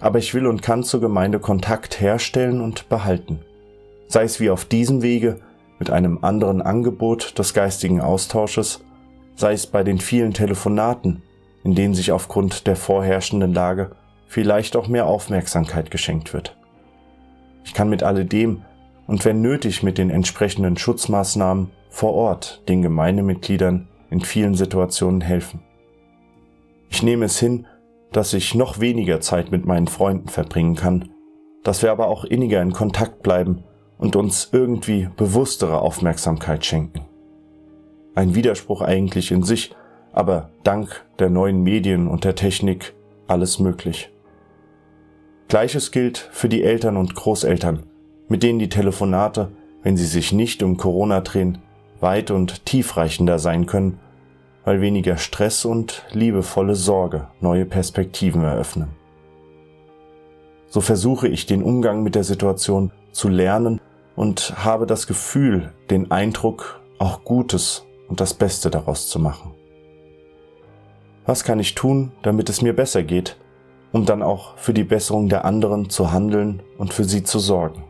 Aber 0.00 0.18
ich 0.18 0.34
will 0.34 0.46
und 0.46 0.62
kann 0.62 0.84
zur 0.84 1.00
Gemeinde 1.00 1.38
Kontakt 1.38 2.00
herstellen 2.00 2.60
und 2.60 2.88
behalten. 2.90 3.40
Sei 4.06 4.24
es 4.24 4.38
wie 4.38 4.50
auf 4.50 4.66
diesem 4.66 5.02
Wege 5.02 5.40
mit 5.78 5.90
einem 5.90 6.22
anderen 6.22 6.60
Angebot 6.60 7.38
des 7.38 7.54
geistigen 7.54 8.02
Austausches, 8.02 8.83
sei 9.36 9.52
es 9.52 9.66
bei 9.66 9.82
den 9.82 9.98
vielen 9.98 10.32
Telefonaten, 10.32 11.22
in 11.64 11.74
denen 11.74 11.94
sich 11.94 12.12
aufgrund 12.12 12.66
der 12.66 12.76
vorherrschenden 12.76 13.52
Lage 13.52 13.92
vielleicht 14.26 14.76
auch 14.76 14.88
mehr 14.88 15.06
Aufmerksamkeit 15.06 15.90
geschenkt 15.90 16.32
wird. 16.32 16.56
Ich 17.64 17.74
kann 17.74 17.88
mit 17.88 18.02
alledem 18.02 18.62
und 19.06 19.24
wenn 19.24 19.40
nötig 19.40 19.82
mit 19.82 19.98
den 19.98 20.10
entsprechenden 20.10 20.76
Schutzmaßnahmen 20.76 21.70
vor 21.88 22.14
Ort 22.14 22.62
den 22.68 22.82
Gemeindemitgliedern 22.82 23.88
in 24.10 24.20
vielen 24.20 24.54
Situationen 24.54 25.20
helfen. 25.20 25.62
Ich 26.90 27.02
nehme 27.02 27.24
es 27.24 27.38
hin, 27.38 27.66
dass 28.12 28.32
ich 28.34 28.54
noch 28.54 28.80
weniger 28.80 29.20
Zeit 29.20 29.50
mit 29.50 29.66
meinen 29.66 29.88
Freunden 29.88 30.28
verbringen 30.28 30.76
kann, 30.76 31.10
dass 31.64 31.82
wir 31.82 31.90
aber 31.90 32.08
auch 32.08 32.24
inniger 32.24 32.62
in 32.62 32.72
Kontakt 32.72 33.22
bleiben 33.22 33.64
und 33.98 34.16
uns 34.16 34.50
irgendwie 34.52 35.08
bewusstere 35.16 35.80
Aufmerksamkeit 35.80 36.64
schenken. 36.64 37.00
Ein 38.14 38.34
Widerspruch 38.34 38.80
eigentlich 38.80 39.32
in 39.32 39.42
sich, 39.42 39.74
aber 40.12 40.50
dank 40.62 41.04
der 41.18 41.30
neuen 41.30 41.62
Medien 41.62 42.06
und 42.06 42.24
der 42.24 42.36
Technik 42.36 42.94
alles 43.26 43.58
möglich. 43.58 44.10
Gleiches 45.48 45.90
gilt 45.90 46.18
für 46.18 46.48
die 46.48 46.62
Eltern 46.62 46.96
und 46.96 47.14
Großeltern, 47.14 47.82
mit 48.28 48.42
denen 48.42 48.58
die 48.58 48.68
Telefonate, 48.68 49.50
wenn 49.82 49.96
sie 49.96 50.06
sich 50.06 50.32
nicht 50.32 50.62
um 50.62 50.76
Corona 50.76 51.20
drehen, 51.20 51.58
weit 52.00 52.30
und 52.30 52.64
tiefreichender 52.64 53.38
sein 53.38 53.66
können, 53.66 53.98
weil 54.64 54.80
weniger 54.80 55.16
Stress 55.16 55.64
und 55.64 56.04
liebevolle 56.12 56.74
Sorge 56.76 57.28
neue 57.40 57.66
Perspektiven 57.66 58.42
eröffnen. 58.44 58.88
So 60.68 60.80
versuche 60.80 61.28
ich 61.28 61.46
den 61.46 61.62
Umgang 61.62 62.02
mit 62.02 62.14
der 62.14 62.24
Situation 62.24 62.90
zu 63.12 63.28
lernen 63.28 63.80
und 64.16 64.54
habe 64.64 64.86
das 64.86 65.06
Gefühl, 65.06 65.72
den 65.90 66.10
Eindruck, 66.10 66.80
auch 66.98 67.24
Gutes 67.24 67.84
und 68.08 68.20
das 68.20 68.34
Beste 68.34 68.70
daraus 68.70 69.08
zu 69.08 69.18
machen. 69.18 69.54
Was 71.26 71.44
kann 71.44 71.58
ich 71.58 71.74
tun, 71.74 72.12
damit 72.22 72.50
es 72.50 72.60
mir 72.60 72.74
besser 72.74 73.02
geht, 73.02 73.36
um 73.92 74.04
dann 74.04 74.22
auch 74.22 74.56
für 74.58 74.74
die 74.74 74.84
Besserung 74.84 75.28
der 75.28 75.44
anderen 75.44 75.88
zu 75.88 76.12
handeln 76.12 76.62
und 76.76 76.92
für 76.92 77.04
sie 77.04 77.22
zu 77.22 77.38
sorgen? 77.38 77.84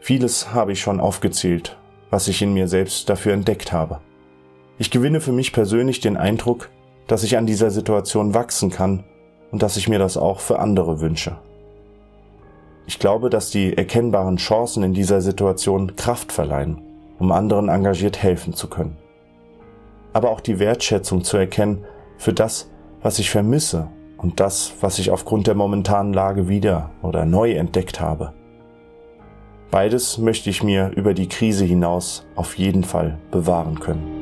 Vieles 0.00 0.52
habe 0.52 0.72
ich 0.72 0.80
schon 0.80 1.00
aufgezählt, 1.00 1.76
was 2.10 2.28
ich 2.28 2.42
in 2.42 2.54
mir 2.54 2.66
selbst 2.66 3.08
dafür 3.08 3.34
entdeckt 3.34 3.72
habe. 3.72 4.00
Ich 4.78 4.90
gewinne 4.90 5.20
für 5.20 5.32
mich 5.32 5.52
persönlich 5.52 6.00
den 6.00 6.16
Eindruck, 6.16 6.70
dass 7.06 7.22
ich 7.22 7.36
an 7.36 7.46
dieser 7.46 7.70
Situation 7.70 8.34
wachsen 8.34 8.70
kann 8.70 9.04
und 9.50 9.62
dass 9.62 9.76
ich 9.76 9.88
mir 9.88 9.98
das 9.98 10.16
auch 10.16 10.40
für 10.40 10.58
andere 10.58 11.00
wünsche. 11.00 11.38
Ich 12.86 12.98
glaube, 12.98 13.28
dass 13.28 13.50
die 13.50 13.76
erkennbaren 13.76 14.38
Chancen 14.38 14.82
in 14.82 14.94
dieser 14.94 15.20
Situation 15.20 15.94
Kraft 15.96 16.32
verleihen, 16.32 16.80
um 17.18 17.32
anderen 17.32 17.68
engagiert 17.68 18.22
helfen 18.22 18.54
zu 18.54 18.68
können. 18.68 18.96
Aber 20.12 20.30
auch 20.30 20.40
die 20.40 20.58
Wertschätzung 20.58 21.24
zu 21.24 21.36
erkennen 21.36 21.84
für 22.16 22.32
das, 22.32 22.70
was 23.02 23.18
ich 23.18 23.30
vermisse 23.30 23.88
und 24.16 24.40
das, 24.40 24.72
was 24.80 24.98
ich 24.98 25.10
aufgrund 25.10 25.46
der 25.46 25.54
momentanen 25.54 26.12
Lage 26.12 26.48
wieder 26.48 26.90
oder 27.02 27.24
neu 27.24 27.52
entdeckt 27.52 28.00
habe. 28.00 28.32
Beides 29.70 30.18
möchte 30.18 30.48
ich 30.48 30.62
mir 30.62 30.90
über 30.96 31.12
die 31.12 31.28
Krise 31.28 31.64
hinaus 31.64 32.26
auf 32.36 32.56
jeden 32.56 32.84
Fall 32.84 33.18
bewahren 33.30 33.78
können. 33.80 34.18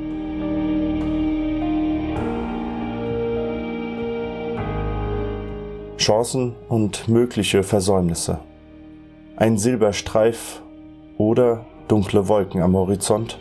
Chancen 5.98 6.54
und 6.68 7.08
mögliche 7.08 7.62
Versäumnisse. 7.62 8.38
Ein 9.36 9.56
Silberstreif 9.56 10.62
oder 11.16 11.64
dunkle 11.88 12.28
Wolken 12.28 12.62
am 12.62 12.76
Horizont. 12.76 13.38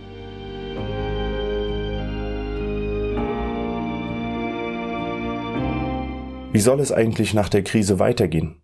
Wie 6.51 6.59
soll 6.59 6.79
es 6.79 6.91
eigentlich 6.91 7.33
nach 7.33 7.49
der 7.49 7.63
Krise 7.63 7.99
weitergehen? 7.99 8.61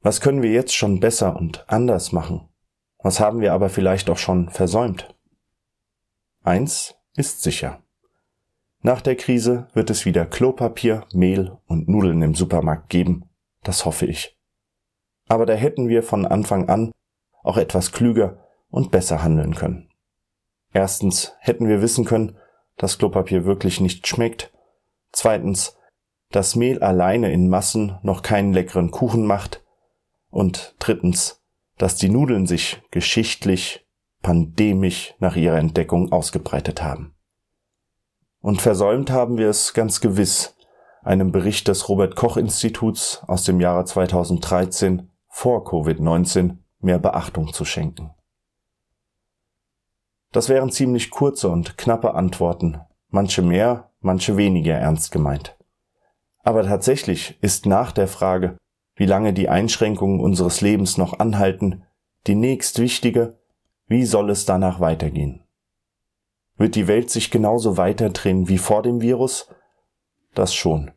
Was 0.00 0.20
können 0.20 0.42
wir 0.42 0.52
jetzt 0.52 0.74
schon 0.74 1.00
besser 1.00 1.36
und 1.36 1.64
anders 1.68 2.12
machen? 2.12 2.48
Was 3.02 3.20
haben 3.20 3.40
wir 3.40 3.52
aber 3.52 3.70
vielleicht 3.70 4.08
auch 4.10 4.18
schon 4.18 4.48
versäumt? 4.50 5.14
Eins 6.42 6.94
ist 7.16 7.42
sicher. 7.42 7.82
Nach 8.82 9.00
der 9.00 9.16
Krise 9.16 9.68
wird 9.72 9.90
es 9.90 10.04
wieder 10.04 10.26
Klopapier, 10.26 11.06
Mehl 11.12 11.56
und 11.66 11.88
Nudeln 11.88 12.22
im 12.22 12.34
Supermarkt 12.34 12.90
geben 12.90 13.28
das 13.64 13.84
hoffe 13.84 14.06
ich. 14.06 14.38
Aber 15.26 15.46
da 15.46 15.54
hätten 15.54 15.88
wir 15.88 16.02
von 16.02 16.26
Anfang 16.26 16.68
an 16.68 16.92
auch 17.42 17.56
etwas 17.56 17.92
klüger 17.92 18.43
und 18.74 18.90
besser 18.90 19.22
handeln 19.22 19.54
können. 19.54 19.88
Erstens 20.72 21.32
hätten 21.38 21.68
wir 21.68 21.80
wissen 21.80 22.04
können, 22.04 22.36
dass 22.76 22.98
Klopapier 22.98 23.44
wirklich 23.44 23.80
nicht 23.80 24.08
schmeckt. 24.08 24.52
Zweitens, 25.12 25.78
dass 26.32 26.56
Mehl 26.56 26.82
alleine 26.82 27.32
in 27.32 27.48
Massen 27.48 28.00
noch 28.02 28.22
keinen 28.22 28.52
leckeren 28.52 28.90
Kuchen 28.90 29.26
macht. 29.26 29.62
Und 30.28 30.74
drittens, 30.80 31.40
dass 31.78 31.94
die 31.94 32.08
Nudeln 32.08 32.46
sich 32.46 32.82
geschichtlich, 32.90 33.86
pandemisch 34.22 35.14
nach 35.20 35.36
ihrer 35.36 35.58
Entdeckung 35.58 36.10
ausgebreitet 36.10 36.82
haben. 36.82 37.14
Und 38.40 38.60
versäumt 38.60 39.08
haben 39.12 39.38
wir 39.38 39.50
es 39.50 39.72
ganz 39.72 40.00
gewiss, 40.00 40.56
einem 41.04 41.30
Bericht 41.30 41.68
des 41.68 41.88
Robert 41.88 42.16
Koch 42.16 42.36
Instituts 42.36 43.22
aus 43.28 43.44
dem 43.44 43.60
Jahre 43.60 43.84
2013 43.84 45.12
vor 45.28 45.64
Covid-19 45.64 46.56
mehr 46.80 46.98
Beachtung 46.98 47.52
zu 47.52 47.64
schenken. 47.64 48.10
Das 50.34 50.48
wären 50.48 50.72
ziemlich 50.72 51.10
kurze 51.10 51.48
und 51.48 51.78
knappe 51.78 52.14
Antworten, 52.14 52.80
manche 53.08 53.40
mehr, 53.40 53.92
manche 54.00 54.36
weniger 54.36 54.74
ernst 54.74 55.12
gemeint. 55.12 55.56
Aber 56.42 56.64
tatsächlich 56.64 57.38
ist 57.40 57.66
nach 57.66 57.92
der 57.92 58.08
Frage, 58.08 58.56
wie 58.96 59.06
lange 59.06 59.32
die 59.32 59.48
Einschränkungen 59.48 60.18
unseres 60.18 60.60
Lebens 60.60 60.98
noch 60.98 61.20
anhalten, 61.20 61.84
die 62.26 62.34
nächst 62.34 62.80
wichtige, 62.80 63.38
wie 63.86 64.04
soll 64.04 64.28
es 64.28 64.44
danach 64.44 64.80
weitergehen? 64.80 65.44
Wird 66.56 66.74
die 66.74 66.88
Welt 66.88 67.10
sich 67.10 67.30
genauso 67.30 67.76
weiterdrehen 67.76 68.48
wie 68.48 68.58
vor 68.58 68.82
dem 68.82 69.00
Virus 69.00 69.48
das 70.34 70.52
schon. 70.52 70.90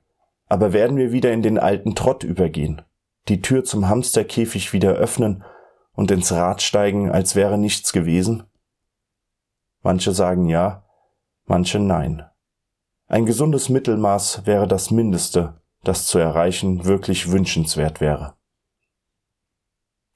Aber 0.47 0.73
werden 0.73 0.97
wir 0.97 1.11
wieder 1.11 1.31
in 1.31 1.43
den 1.43 1.59
alten 1.59 1.93
Trott 1.93 2.23
übergehen, 2.23 2.81
die 3.27 3.43
Tür 3.43 3.63
zum 3.63 3.87
Hamsterkäfig 3.87 4.73
wieder 4.73 4.93
öffnen 4.93 5.43
und 5.93 6.09
ins 6.09 6.31
Rad 6.31 6.63
steigen, 6.63 7.11
als 7.11 7.35
wäre 7.35 7.59
nichts 7.59 7.93
gewesen? 7.93 8.43
Manche 9.81 10.11
sagen 10.11 10.47
ja, 10.47 10.83
manche 11.45 11.79
nein. 11.79 12.25
Ein 13.07 13.25
gesundes 13.25 13.69
Mittelmaß 13.69 14.45
wäre 14.45 14.67
das 14.67 14.91
Mindeste, 14.91 15.61
das 15.83 16.05
zu 16.05 16.19
erreichen 16.19 16.85
wirklich 16.85 17.31
wünschenswert 17.31 18.01
wäre. 18.01 18.35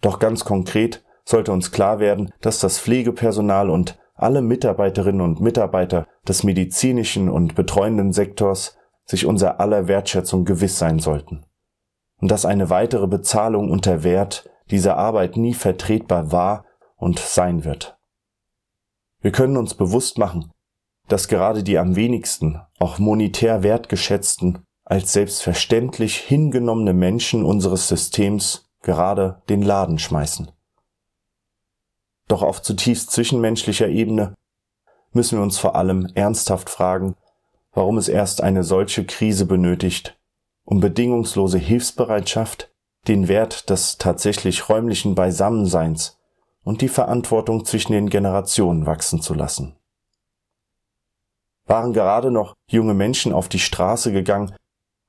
Doch 0.01 0.19
ganz 0.19 0.43
konkret 0.43 1.05
sollte 1.23 1.51
uns 1.51 1.71
klar 1.71 1.99
werden, 1.99 2.33
dass 2.41 2.59
das 2.59 2.79
Pflegepersonal 2.79 3.69
und 3.69 3.99
alle 4.15 4.41
Mitarbeiterinnen 4.41 5.21
und 5.21 5.39
Mitarbeiter 5.39 6.07
des 6.27 6.43
medizinischen 6.43 7.29
und 7.29 7.55
betreuenden 7.55 8.11
Sektors 8.11 8.77
sich 9.05 9.25
unser 9.25 9.59
aller 9.59 9.87
Wertschätzung 9.87 10.45
gewiss 10.45 10.77
sein 10.77 10.99
sollten. 10.99 11.45
Und 12.17 12.29
dass 12.29 12.45
eine 12.45 12.69
weitere 12.69 13.07
Bezahlung 13.07 13.71
unter 13.71 14.03
Wert 14.03 14.49
dieser 14.69 14.97
Arbeit 14.97 15.37
nie 15.37 15.53
vertretbar 15.53 16.31
war 16.31 16.65
und 16.97 17.19
sein 17.19 17.63
wird. 17.63 17.97
Wir 19.21 19.31
können 19.31 19.57
uns 19.57 19.75
bewusst 19.75 20.17
machen, 20.17 20.51
dass 21.07 21.27
gerade 21.27 21.63
die 21.63 21.77
am 21.77 21.95
wenigsten, 21.95 22.59
auch 22.79 22.99
monetär 22.99 23.63
wertgeschätzten, 23.63 24.63
als 24.83 25.13
selbstverständlich 25.13 26.17
hingenommene 26.17 26.93
Menschen 26.93 27.45
unseres 27.45 27.87
Systems 27.87 28.65
gerade 28.81 29.41
den 29.47 29.61
Laden 29.61 29.99
schmeißen. 29.99 30.51
Doch 32.27 32.41
auf 32.41 32.61
zutiefst 32.61 33.11
zwischenmenschlicher 33.11 33.89
Ebene 33.89 34.33
müssen 35.11 35.37
wir 35.37 35.43
uns 35.43 35.59
vor 35.59 35.75
allem 35.75 36.07
ernsthaft 36.15 36.69
fragen, 36.69 37.15
warum 37.73 37.97
es 37.97 38.07
erst 38.07 38.41
eine 38.41 38.63
solche 38.63 39.05
Krise 39.05 39.45
benötigt, 39.45 40.17
um 40.63 40.79
bedingungslose 40.79 41.57
Hilfsbereitschaft, 41.57 42.71
den 43.07 43.27
Wert 43.27 43.69
des 43.69 43.97
tatsächlich 43.97 44.69
räumlichen 44.69 45.15
Beisammenseins 45.15 46.20
und 46.63 46.81
die 46.81 46.89
Verantwortung 46.89 47.65
zwischen 47.65 47.93
den 47.93 48.09
Generationen 48.09 48.85
wachsen 48.85 49.21
zu 49.21 49.33
lassen. 49.33 49.75
Waren 51.65 51.93
gerade 51.93 52.31
noch 52.31 52.55
junge 52.67 52.93
Menschen 52.93 53.33
auf 53.33 53.49
die 53.49 53.59
Straße 53.59 54.11
gegangen, 54.11 54.55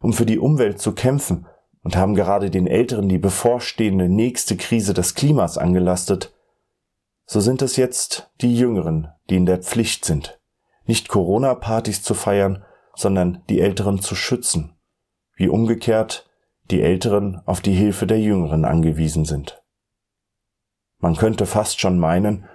um 0.00 0.12
für 0.12 0.26
die 0.26 0.38
Umwelt 0.38 0.80
zu 0.80 0.92
kämpfen 0.92 1.46
und 1.82 1.96
haben 1.96 2.14
gerade 2.14 2.50
den 2.50 2.66
Älteren 2.66 3.08
die 3.08 3.18
bevorstehende 3.18 4.08
nächste 4.08 4.56
Krise 4.56 4.94
des 4.94 5.14
Klimas 5.14 5.58
angelastet, 5.58 6.34
so 7.26 7.40
sind 7.40 7.62
es 7.62 7.76
jetzt 7.76 8.30
die 8.40 8.56
Jüngeren, 8.56 9.08
die 9.30 9.36
in 9.36 9.46
der 9.46 9.58
Pflicht 9.58 10.04
sind, 10.04 10.40
nicht 10.84 11.08
Corona-Partys 11.08 12.02
zu 12.02 12.14
feiern, 12.14 12.64
sondern 12.94 13.42
die 13.48 13.60
Älteren 13.60 14.00
zu 14.00 14.14
schützen, 14.14 14.76
wie 15.34 15.48
umgekehrt 15.48 16.28
die 16.70 16.82
Älteren 16.82 17.40
auf 17.46 17.60
die 17.60 17.74
Hilfe 17.74 18.06
der 18.06 18.20
Jüngeren 18.20 18.64
angewiesen 18.64 19.24
sind. 19.24 19.61
Man 21.02 21.16
könnte 21.16 21.46
fast 21.46 21.80
schon 21.80 21.98
meinen, 21.98 22.48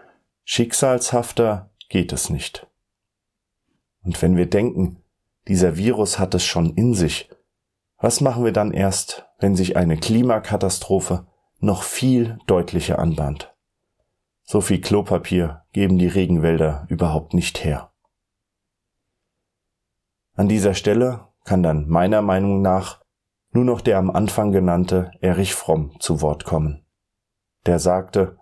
schicksalshafter 0.46 1.70
geht 1.90 2.14
es 2.14 2.30
nicht. 2.30 2.66
Und 4.06 4.22
wenn 4.22 4.38
wir 4.38 4.50
denken, 4.50 5.04
dieser 5.50 5.76
Virus 5.76 6.18
hat 6.18 6.34
es 6.34 6.46
schon 6.46 6.74
in 6.76 6.94
sich, 6.94 7.30
was 7.98 8.22
machen 8.22 8.46
wir 8.46 8.54
dann 8.54 8.72
erst, 8.72 9.28
wenn 9.38 9.58
sich 9.58 9.76
eine 9.76 9.98
Klimakatastrophe 9.98 11.28
noch 11.60 11.84
viel 11.84 12.40
deutlicher 12.48 13.00
anbahnt? 13.00 13.54
So 14.44 14.62
viel 14.62 14.80
Klopapier 14.80 15.66
geben 15.74 15.98
die 15.98 16.08
Regenwälder 16.08 16.86
überhaupt 16.88 17.34
nicht 17.34 17.66
her. 17.66 17.92
An 20.36 20.48
dieser 20.48 20.74
Stelle 20.74 21.28
kann 21.44 21.64
dann 21.64 21.90
meiner 21.90 22.22
Meinung 22.22 22.62
nach 22.62 23.02
nur 23.52 23.66
noch 23.66 23.82
der 23.82 23.98
am 23.98 24.10
Anfang 24.10 24.54
genannte 24.54 25.12
Erich 25.20 25.54
Fromm 25.54 26.00
zu 26.00 26.22
Wort 26.22 26.46
kommen. 26.46 26.87
Der 27.68 27.80
sagte, 27.80 28.38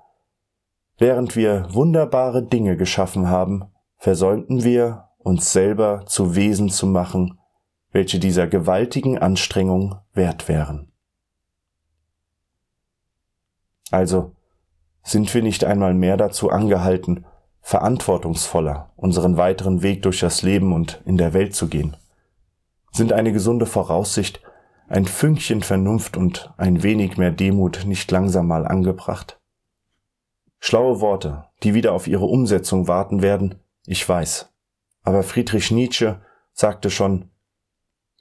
während 1.00 1.36
wir 1.36 1.74
wunderbare 1.74 2.44
Dinge 2.44 2.78
geschaffen 2.78 3.28
haben, 3.28 3.66
versäumten 3.98 4.64
wir, 4.64 5.10
uns 5.18 5.52
selber 5.52 6.06
zu 6.06 6.36
Wesen 6.36 6.70
zu 6.70 6.86
machen, 6.86 7.40
welche 7.92 8.20
dieser 8.20 8.46
gewaltigen 8.46 9.18
Anstrengung 9.18 9.96
wert 10.14 10.48
wären. 10.48 10.92
Also 13.90 14.36
sind 15.02 15.34
wir 15.34 15.42
nicht 15.42 15.64
einmal 15.64 15.96
mehr 15.96 16.18
dazu 16.18 16.52
angehalten, 16.52 17.26
verantwortungsvoller 17.62 18.92
unseren 18.96 19.38
weiteren 19.38 19.82
Weg 19.82 20.04
durch 20.04 20.20
das 20.20 20.44
Leben 20.44 20.72
und 20.72 21.02
in 21.06 21.18
der 21.18 21.34
Welt 21.34 21.56
zu 21.56 21.68
gehen? 21.68 21.98
Sind 22.92 23.12
eine 23.12 23.32
gesunde 23.32 23.66
Voraussicht, 23.66 24.40
ein 24.88 25.06
Fünkchen 25.06 25.62
Vernunft 25.64 26.18
und 26.18 26.54
ein 26.58 26.84
wenig 26.84 27.18
mehr 27.18 27.32
Demut 27.32 27.86
nicht 27.86 28.10
langsam 28.12 28.48
mal 28.48 28.68
angebracht? 28.68 29.40
Schlaue 30.60 31.02
Worte, 31.02 31.46
die 31.64 31.74
wieder 31.74 31.94
auf 31.94 32.08
ihre 32.08 32.26
Umsetzung 32.26 32.88
warten 32.88 33.22
werden, 33.22 33.60
ich 33.86 34.08
weiß. 34.08 34.52
Aber 35.04 35.24
Friedrich 35.24 35.72
Nietzsche 35.72 36.22
sagte 36.54 36.90
schon, 36.90 37.30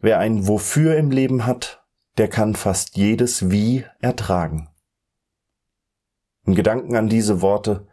wer 0.01 0.19
ein 0.19 0.47
Wofür 0.47 0.97
im 0.97 1.11
Leben 1.11 1.47
hat, 1.47 1.85
der 2.19 2.29
kann 2.29 2.55
fast 2.55 2.97
jedes 2.97 3.51
Wie 3.51 3.85
ertragen. 4.01 4.69
In 6.47 6.55
Gedanken 6.55 6.97
an 6.97 7.09
diese 7.09 7.41
Worte 7.41 7.87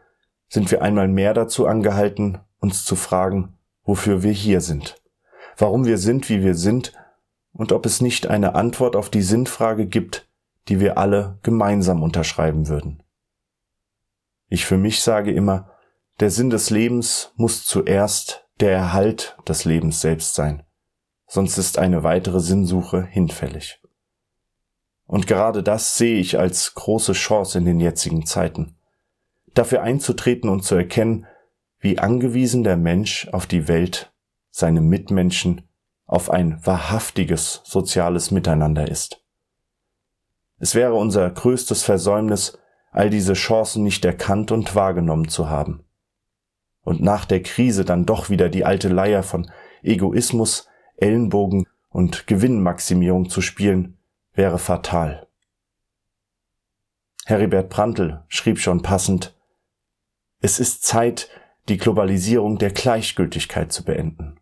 sind 0.50 0.70
wir 0.72 0.82
einmal 0.82 1.08
mehr 1.08 1.34
dazu 1.34 1.66
angehalten, 1.66 2.40
uns 2.60 2.84
zu 2.84 2.98
fragen, 2.98 3.58
wofür 3.84 4.24
wir 4.24 4.34
hier 4.34 4.60
sind, 4.60 5.02
warum 5.58 5.86
wir 5.86 5.98
sind, 5.98 6.30
wie 6.30 6.44
wir 6.44 6.56
sind 6.56 6.94
und 7.62 7.72
ob 7.74 7.86
es 7.86 8.02
nicht 8.02 8.26
eine 8.26 8.56
Antwort 8.56 8.96
auf 8.96 9.12
die 9.12 9.22
Sinnfrage 9.22 9.86
gibt, 9.86 10.28
die 10.68 10.80
wir 10.80 10.98
alle 10.98 11.38
gemeinsam 11.44 12.02
unterschreiben 12.02 12.68
würden. 12.68 13.04
Ich 14.48 14.66
für 14.66 14.80
mich 14.80 15.04
sage 15.04 15.32
immer, 15.32 15.70
der 16.20 16.32
Sinn 16.32 16.50
des 16.50 16.72
Lebens 16.72 17.34
muss 17.36 17.64
zuerst 17.64 18.48
der 18.60 18.72
Erhalt 18.72 19.38
des 19.48 19.64
Lebens 19.64 20.02
selbst 20.02 20.34
sein, 20.34 20.64
sonst 21.28 21.60
ist 21.60 21.78
eine 21.78 22.02
weitere 22.02 22.40
Sinnsuche 22.40 23.06
hinfällig. 23.06 23.80
Und 25.06 25.28
gerade 25.28 25.62
das 25.62 26.00
sehe 26.00 26.18
ich 26.18 26.40
als 26.40 26.74
große 26.74 27.14
Chance 27.14 27.60
in 27.60 27.66
den 27.66 27.80
jetzigen 27.80 28.26
Zeiten. 28.26 28.76
Dafür 29.54 29.84
einzutreten 29.84 30.50
und 30.50 30.64
zu 30.64 30.74
erkennen, 30.74 31.28
wie 31.78 32.00
angewiesen 32.00 32.64
der 32.64 32.78
Mensch 32.78 33.28
auf 33.32 33.46
die 33.46 33.68
Welt, 33.68 34.12
seine 34.50 34.82
Mitmenschen, 34.82 35.68
auf 36.12 36.30
ein 36.30 36.60
wahrhaftiges 36.66 37.62
soziales 37.64 38.32
Miteinander 38.32 38.86
ist. 38.86 39.24
Es 40.60 40.76
wäre 40.76 40.94
unser 40.94 41.28
größtes 41.30 41.84
Versäumnis, 41.84 42.60
all 42.92 43.10
diese 43.10 43.32
Chancen 43.34 43.84
nicht 43.84 44.04
erkannt 44.04 44.52
und 44.52 44.76
wahrgenommen 44.76 45.30
zu 45.30 45.50
haben. 45.50 45.86
Und 46.84 47.02
nach 47.02 47.24
der 47.24 47.42
Krise 47.42 47.86
dann 47.86 48.06
doch 48.06 48.30
wieder 48.30 48.50
die 48.50 48.66
alte 48.66 48.90
Leier 48.90 49.24
von 49.24 49.50
Egoismus, 49.84 50.68
Ellenbogen 50.98 51.66
und 51.90 52.28
Gewinnmaximierung 52.28 53.30
zu 53.30 53.40
spielen, 53.40 53.98
wäre 54.34 54.60
fatal. 54.60 55.28
Heribert 57.26 57.70
Prantl 57.70 58.22
schrieb 58.28 58.60
schon 58.60 58.82
passend, 58.82 59.34
es 60.42 60.60
ist 60.60 60.84
Zeit, 60.84 61.30
die 61.70 61.78
Globalisierung 61.78 62.58
der 62.58 62.72
Gleichgültigkeit 62.72 63.72
zu 63.72 63.86
beenden. 63.86 64.41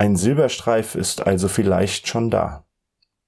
Ein 0.00 0.16
Silberstreif 0.16 0.94
ist 0.94 1.26
also 1.26 1.46
vielleicht 1.46 2.08
schon 2.08 2.30
da. 2.30 2.64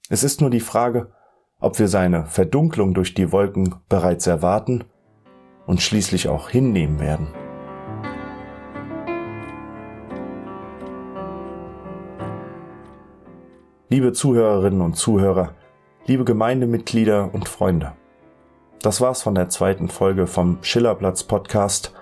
Es 0.09 0.25
ist 0.25 0.41
nur 0.41 0.49
die 0.49 0.59
Frage, 0.59 1.13
ob 1.61 1.79
wir 1.79 1.87
seine 1.87 2.25
Verdunklung 2.25 2.95
durch 2.95 3.13
die 3.13 3.31
Wolken 3.31 3.75
bereits 3.91 4.27
erwarten 4.27 4.85
und 5.67 5.83
schließlich 5.83 6.31
auch 6.31 6.49
hinnehmen 6.49 6.99
werden. 6.99 7.27
Liebe 13.91 14.15
Zuhörerinnen 14.15 14.81
und 14.81 14.97
Zuhörer, 14.97 15.53
liebe 16.07 16.25
Gemeindemitglieder 16.25 17.35
und 17.35 17.51
Freunde. 17.51 17.93
Das 18.81 19.03
war's 19.03 19.21
von 19.21 19.35
der 19.35 19.51
zweiten 19.51 19.91
Folge 19.91 20.27
vom 20.27 20.57
Schillerplatz 20.63 21.25
Podcast 21.25 21.93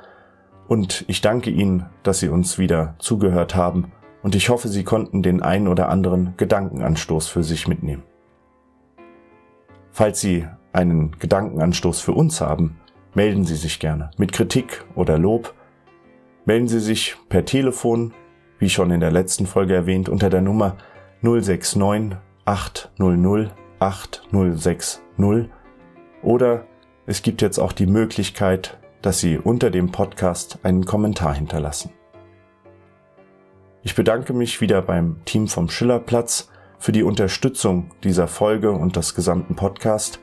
und 0.69 1.05
ich 1.09 1.21
danke 1.21 1.51
Ihnen, 1.51 1.87
dass 2.05 2.21
Sie 2.21 2.29
uns 2.29 2.57
wieder 2.57 2.95
zugehört 3.01 3.57
haben 3.57 3.91
und 4.23 4.35
ich 4.35 4.49
hoffe, 4.49 4.69
Sie 4.69 4.85
konnten 4.85 5.23
den 5.23 5.43
ein 5.43 5.69
oder 5.69 5.89
anderen 5.89 6.35
Gedankenanstoß 6.37 7.29
für 7.29 7.43
sich 7.43 7.69
mitnehmen. 7.69 8.03
Falls 9.91 10.21
Sie 10.21 10.47
einen 10.73 11.19
Gedankenanstoß 11.19 12.01
für 12.01 12.13
uns 12.13 12.41
haben, 12.41 12.79
melden 13.15 13.45
Sie 13.45 13.57
sich 13.57 13.81
gerne 13.81 14.11
mit 14.17 14.33
Kritik 14.33 14.85
oder 14.95 15.19
Lob. 15.19 15.55
Melden 16.45 16.69
Sie 16.69 16.81
sich 16.81 17.17
per 17.29 17.45
Telefon, 17.45 18.15
wie 18.59 18.71
schon 18.71 18.91
in 18.91 19.01
der 19.01 19.11
letzten 19.11 19.47
Folge 19.47 19.75
erwähnt, 19.75 20.09
unter 20.09 20.31
der 20.31 20.43
Nummer 20.43 20.77
069 21.23 22.17
800 22.45 23.53
8060 23.81 25.01
oder 26.23 26.67
es 27.07 27.23
gibt 27.23 27.43
jetzt 27.43 27.59
auch 27.59 27.73
die 27.73 27.87
Möglichkeit, 27.87 28.79
dass 29.03 29.21
Sie 29.21 29.39
unter 29.39 29.71
dem 29.71 29.91
Podcast 29.91 30.59
einen 30.63 30.85
Kommentar 30.85 31.35
hinterlassen. 31.35 31.91
Ich 33.83 33.95
bedanke 33.95 34.33
mich 34.33 34.61
wieder 34.61 34.83
beim 34.83 35.17
Team 35.25 35.49
vom 35.49 35.71
Schillerplatz 35.71 36.51
für 36.79 36.93
die 36.93 37.03
Unterstützung 37.03 37.91
dieser 38.05 38.29
Folge 38.29 38.73
und 38.73 38.97
des 38.97 39.15
gesamten 39.15 39.57
Podcast 39.57 40.21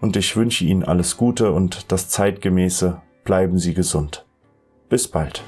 und 0.00 0.16
ich 0.16 0.36
wünsche 0.36 0.64
Ihnen 0.64 0.84
alles 0.84 1.16
Gute 1.16 1.52
und 1.52 1.90
das 1.90 2.08
zeitgemäße 2.08 3.00
Bleiben 3.24 3.58
Sie 3.58 3.74
gesund. 3.74 4.24
Bis 4.88 5.08
bald. 5.08 5.42